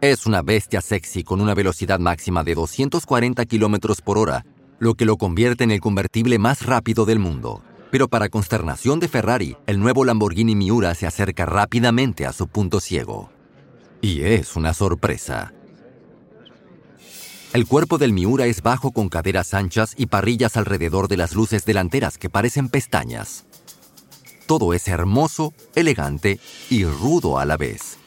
Es 0.00 0.26
una 0.26 0.42
bestia 0.42 0.80
sexy 0.80 1.24
con 1.24 1.40
una 1.40 1.54
velocidad 1.54 1.98
máxima 1.98 2.44
de 2.44 2.54
240 2.54 3.44
km 3.46 4.00
por 4.02 4.16
hora, 4.16 4.44
lo 4.78 4.94
que 4.94 5.04
lo 5.04 5.16
convierte 5.16 5.64
en 5.64 5.70
el 5.70 5.80
convertible 5.80 6.38
más 6.38 6.64
rápido 6.64 7.04
del 7.04 7.18
mundo. 7.18 7.62
Pero 7.90 8.08
para 8.08 8.28
consternación 8.28 9.00
de 9.00 9.08
Ferrari, 9.08 9.56
el 9.66 9.80
nuevo 9.80 10.04
Lamborghini 10.04 10.54
Miura 10.54 10.94
se 10.94 11.06
acerca 11.06 11.46
rápidamente 11.46 12.26
a 12.26 12.32
su 12.32 12.48
punto 12.48 12.80
ciego. 12.80 13.30
Y 14.00 14.22
es 14.22 14.56
una 14.56 14.74
sorpresa. 14.74 15.52
El 17.54 17.66
cuerpo 17.66 17.96
del 17.96 18.12
Miura 18.12 18.46
es 18.46 18.62
bajo 18.62 18.92
con 18.92 19.08
caderas 19.08 19.54
anchas 19.54 19.94
y 19.96 20.06
parrillas 20.06 20.56
alrededor 20.56 21.08
de 21.08 21.16
las 21.16 21.34
luces 21.34 21.64
delanteras 21.64 22.18
que 22.18 22.28
parecen 22.28 22.68
pestañas. 22.68 23.46
Todo 24.46 24.74
es 24.74 24.86
hermoso, 24.88 25.54
elegante 25.74 26.40
y 26.68 26.84
rudo 26.84 27.38
a 27.38 27.46
la 27.46 27.56
vez. 27.56 27.97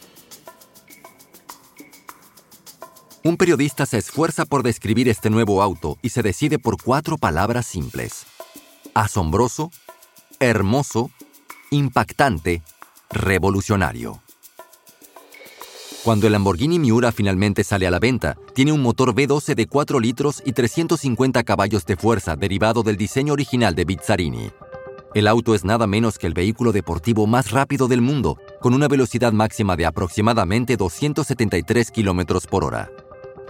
Un 3.23 3.37
periodista 3.37 3.85
se 3.85 3.99
esfuerza 3.99 4.45
por 4.45 4.63
describir 4.63 5.07
este 5.07 5.29
nuevo 5.29 5.61
auto 5.61 5.99
y 6.01 6.09
se 6.09 6.23
decide 6.23 6.57
por 6.57 6.81
cuatro 6.81 7.19
palabras 7.19 7.67
simples. 7.67 8.25
Asombroso, 8.95 9.69
hermoso, 10.39 11.11
impactante, 11.69 12.63
revolucionario. 13.11 14.23
Cuando 16.03 16.25
el 16.25 16.33
Lamborghini 16.33 16.79
Miura 16.79 17.11
finalmente 17.11 17.63
sale 17.63 17.85
a 17.85 17.91
la 17.91 17.99
venta, 17.99 18.39
tiene 18.55 18.71
un 18.71 18.81
motor 18.81 19.13
V12 19.13 19.53
de 19.53 19.67
4 19.67 19.99
litros 19.99 20.41
y 20.43 20.53
350 20.53 21.43
caballos 21.43 21.85
de 21.85 21.97
fuerza 21.97 22.35
derivado 22.35 22.81
del 22.81 22.97
diseño 22.97 23.33
original 23.33 23.75
de 23.75 23.85
Bizzarini. 23.85 24.51
El 25.13 25.27
auto 25.27 25.53
es 25.53 25.63
nada 25.63 25.85
menos 25.85 26.17
que 26.17 26.25
el 26.25 26.33
vehículo 26.33 26.71
deportivo 26.71 27.27
más 27.27 27.51
rápido 27.51 27.87
del 27.87 28.01
mundo, 28.01 28.39
con 28.61 28.73
una 28.73 28.87
velocidad 28.87 29.31
máxima 29.31 29.75
de 29.75 29.85
aproximadamente 29.85 30.75
273 30.75 31.91
km 31.91 32.47
por 32.47 32.63
hora. 32.63 32.89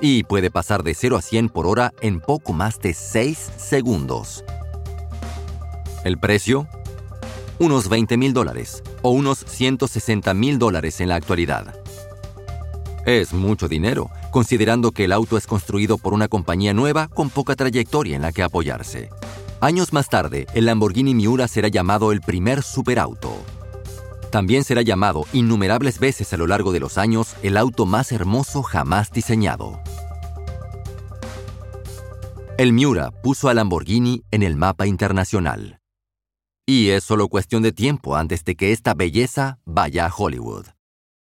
Y 0.03 0.23
puede 0.23 0.49
pasar 0.49 0.81
de 0.81 0.95
0 0.95 1.17
a 1.17 1.21
100 1.21 1.49
por 1.49 1.67
hora 1.67 1.93
en 2.01 2.21
poco 2.21 2.53
más 2.53 2.79
de 2.79 2.95
6 2.95 3.51
segundos. 3.57 4.43
¿El 6.03 6.17
precio? 6.17 6.67
Unos 7.59 7.87
20 7.87 8.17
mil 8.17 8.33
dólares, 8.33 8.81
o 9.03 9.11
unos 9.11 9.45
160 9.47 10.33
mil 10.33 10.57
dólares 10.57 10.99
en 11.01 11.09
la 11.09 11.15
actualidad. 11.15 11.75
Es 13.05 13.31
mucho 13.31 13.67
dinero, 13.67 14.09
considerando 14.31 14.91
que 14.91 15.05
el 15.05 15.11
auto 15.11 15.37
es 15.37 15.45
construido 15.45 15.99
por 15.99 16.13
una 16.13 16.27
compañía 16.27 16.73
nueva 16.73 17.07
con 17.07 17.29
poca 17.29 17.55
trayectoria 17.55 18.15
en 18.15 18.23
la 18.23 18.31
que 18.31 18.41
apoyarse. 18.41 19.09
Años 19.59 19.93
más 19.93 20.09
tarde, 20.09 20.47
el 20.55 20.65
Lamborghini 20.65 21.13
Miura 21.13 21.47
será 21.47 21.67
llamado 21.67 22.11
el 22.11 22.21
primer 22.21 22.63
superauto. 22.63 23.43
También 24.31 24.63
será 24.63 24.81
llamado 24.81 25.25
innumerables 25.33 25.99
veces 25.99 26.31
a 26.31 26.37
lo 26.37 26.47
largo 26.47 26.71
de 26.71 26.79
los 26.79 26.97
años 26.97 27.35
el 27.43 27.57
auto 27.57 27.85
más 27.85 28.13
hermoso 28.13 28.63
jamás 28.63 29.11
diseñado. 29.11 29.81
El 32.57 32.71
Miura 32.71 33.11
puso 33.11 33.49
a 33.49 33.53
Lamborghini 33.53 34.23
en 34.31 34.43
el 34.43 34.55
mapa 34.55 34.87
internacional. 34.87 35.79
Y 36.65 36.89
es 36.89 37.03
solo 37.03 37.27
cuestión 37.27 37.61
de 37.61 37.73
tiempo 37.73 38.15
antes 38.15 38.45
de 38.45 38.55
que 38.55 38.71
esta 38.71 38.93
belleza 38.93 39.59
vaya 39.65 40.05
a 40.05 40.13
Hollywood. 40.15 40.67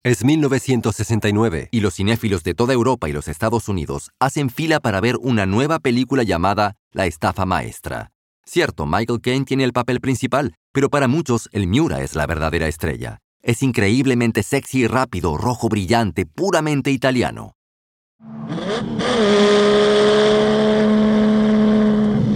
Es 0.03 0.23
1969 0.23 1.69
y 1.71 1.79
los 1.81 1.95
cinéfilos 1.95 2.43
de 2.43 2.53
toda 2.53 2.73
Europa 2.73 3.09
y 3.09 3.13
los 3.13 3.27
Estados 3.27 3.67
Unidos 3.67 4.11
hacen 4.19 4.49
fila 4.49 4.79
para 4.79 5.01
ver 5.01 5.17
una 5.17 5.45
nueva 5.45 5.79
película 5.79 6.23
llamada 6.23 6.75
La 6.91 7.05
estafa 7.05 7.45
maestra. 7.45 8.11
Cierto, 8.45 8.85
Michael 8.85 9.21
Caine 9.21 9.45
tiene 9.45 9.63
el 9.63 9.73
papel 9.73 10.01
principal, 10.01 10.55
pero 10.73 10.89
para 10.89 11.07
muchos 11.07 11.49
el 11.53 11.67
Miura 11.67 12.01
es 12.01 12.15
la 12.15 12.27
verdadera 12.27 12.67
estrella. 12.67 13.19
Es 13.41 13.63
increíblemente 13.63 14.43
sexy 14.43 14.81
y 14.81 14.87
rápido, 14.87 15.37
rojo 15.37 15.69
brillante, 15.69 16.25
puramente 16.25 16.91
italiano. 16.91 17.55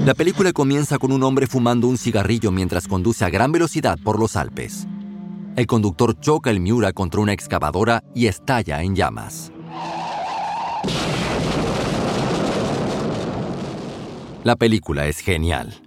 La 0.06 0.14
película 0.14 0.54
comienza 0.54 0.98
con 0.98 1.12
un 1.12 1.24
hombre 1.24 1.48
fumando 1.48 1.88
un 1.88 1.98
cigarrillo 1.98 2.52
mientras 2.52 2.88
conduce 2.88 3.26
a 3.26 3.30
gran 3.30 3.52
velocidad 3.52 4.00
por 4.02 4.20
los 4.20 4.38
Alpes. 4.38 4.88
El 5.58 5.68
conductor 5.68 6.18
choca 6.20 6.50
el 6.50 6.62
Miura 6.62 6.94
contra 6.94 7.20
una 7.20 7.34
excavadora 7.34 8.04
y 8.16 8.28
estalla 8.28 8.82
en 8.82 8.96
llamas. 8.96 9.52
La 14.44 14.56
película 14.56 15.08
es 15.08 15.20
genial. 15.20 15.87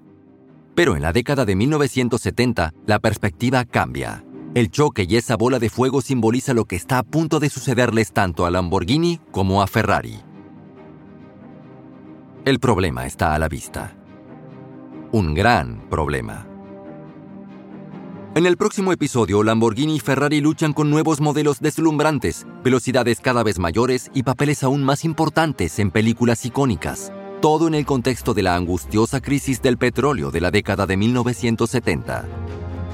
Pero 0.75 0.97
en 0.97 1.03
la 1.03 1.13
década 1.13 1.45
de 1.45 1.57
1970, 1.57 2.73
la 2.87 2.99
perspectiva 2.99 3.65
cambia. 3.65 4.25
El 4.55 4.71
choque 4.71 5.07
y 5.09 5.17
esa 5.17 5.37
bola 5.37 5.59
de 5.59 5.71
fuego 5.71 6.01
simboliza 6.01 6.55
lo 6.55 6.65
que 6.65 6.77
está 6.77 6.99
a 6.99 7.03
punto 7.03 7.39
de 7.39 7.51
sucederles 7.51 8.13
tanto 8.13 8.47
a 8.47 8.51
Lamborghini 8.51 9.21
como 9.31 9.63
a 9.63 9.67
Ferrari. 9.67 10.21
El 12.45 12.59
problema 12.59 13.07
está 13.07 13.35
a 13.35 13.39
la 13.39 13.49
vista. 13.49 13.97
Un 15.13 15.35
gran 15.35 15.89
problema. 15.89 16.47
En 18.35 18.47
el 18.47 18.57
próximo 18.57 18.93
episodio, 18.93 19.43
Lamborghini 19.43 19.97
y 19.97 20.01
Ferrari 20.01 20.41
luchan 20.41 20.73
con 20.73 20.89
nuevos 20.89 21.21
modelos 21.21 21.61
deslumbrantes, 21.61 22.47
velocidades 22.63 23.21
cada 23.21 23.43
vez 23.43 23.59
mayores 23.59 24.11
y 24.15 24.23
papeles 24.23 24.63
aún 24.63 24.85
más 24.85 25.05
importantes 25.05 25.81
en 25.81 25.91
películas 25.91 26.45
icónicas. 26.45 27.13
Todo 27.41 27.69
en 27.69 27.75
el 27.75 27.87
contexto 27.87 28.35
de 28.35 28.43
la 28.43 28.55
angustiosa 28.55 29.23
crisis 29.23 29.63
del 29.63 29.79
petróleo 29.79 30.31
de 30.31 30.43
la 30.43 30.51
década 30.51 30.85
de 30.85 30.99
1970. 30.99 32.27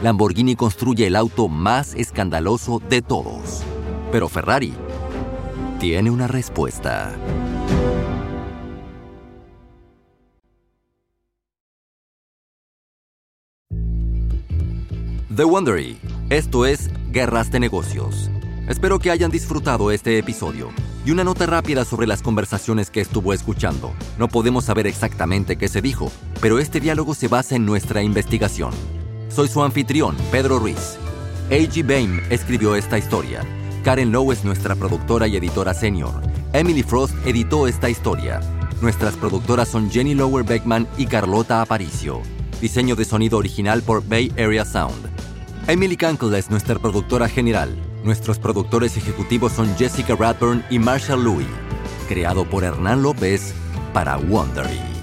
Lamborghini 0.05 0.55
construye 0.55 1.09
el 1.09 1.17
auto 1.17 1.49
más 1.49 1.95
escandaloso 1.95 2.81
de 2.89 3.03
todos. 3.03 3.65
Pero 4.13 4.29
Ferrari 4.29 4.73
tiene 5.81 6.13
una 6.13 6.29
respuesta. 6.29 7.13
The 15.35 15.45
Wondery. 15.45 15.99
Esto 16.31 16.67
es 16.67 16.89
Guerras 17.11 17.51
de 17.51 17.59
Negocios. 17.59 18.31
Espero 18.69 18.99
que 18.99 19.13
hayan 19.13 19.31
disfrutado 19.31 19.93
este 19.93 20.19
episodio. 20.19 20.71
Y 21.05 21.13
una 21.13 21.23
nota 21.23 21.47
rápida 21.47 21.85
sobre 21.85 22.09
las 22.09 22.21
conversaciones 22.21 22.91
que 22.91 23.01
estuvo 23.01 23.33
escuchando. 23.33 23.93
No 24.19 24.27
podemos 24.27 24.65
saber 24.65 24.89
exactamente 24.89 25.57
qué 25.57 25.69
se 25.69 25.81
dijo, 25.81 26.11
pero 26.41 26.59
este 26.59 26.81
diálogo 26.81 27.15
se 27.15 27.29
basa 27.29 27.55
en 27.55 27.65
nuestra 27.65 28.03
investigación. 28.03 28.73
Soy 29.29 29.47
su 29.47 29.63
anfitrión, 29.63 30.17
Pedro 30.33 30.59
Ruiz. 30.59 30.99
A.G. 31.49 31.87
Bain 31.87 32.21
escribió 32.29 32.75
esta 32.75 32.99
historia. 32.99 33.43
Karen 33.85 34.11
Lowe 34.11 34.33
es 34.33 34.45
nuestra 34.45 34.75
productora 34.75 35.29
y 35.29 35.37
editora 35.37 35.73
senior. 35.73 36.21
Emily 36.53 36.83
Frost 36.83 37.15
editó 37.25 37.69
esta 37.69 37.89
historia. 37.89 38.41
Nuestras 38.83 39.15
productoras 39.15 39.69
son 39.69 39.93
Jenny 39.93 40.17
Lower 40.17 40.45
Beckman 40.45 40.89
y 40.99 41.07
Carlota 41.07 41.63
Aparicio. 41.63 42.21
Diseño 42.61 42.97
de 42.97 43.05
sonido 43.05 43.39
original 43.39 43.83
por 43.83 44.05
Bay 44.09 44.33
Area 44.33 44.65
Sound. 44.65 45.09
Emily 45.69 45.97
Cankle 45.97 46.37
es 46.37 46.51
nuestra 46.51 46.81
productora 46.81 47.29
general. 47.29 47.86
Nuestros 48.07 48.39
productores 48.39 48.97
ejecutivos 48.97 49.51
son 49.51 49.77
Jessica 49.77 50.15
Radburn 50.15 50.65
y 50.71 50.79
Marshall 50.79 51.25
Louis. 51.25 51.49
Creado 52.07 52.49
por 52.49 52.63
Hernán 52.63 53.03
López 53.03 53.53
para 53.93 54.17
Wondery. 54.17 54.96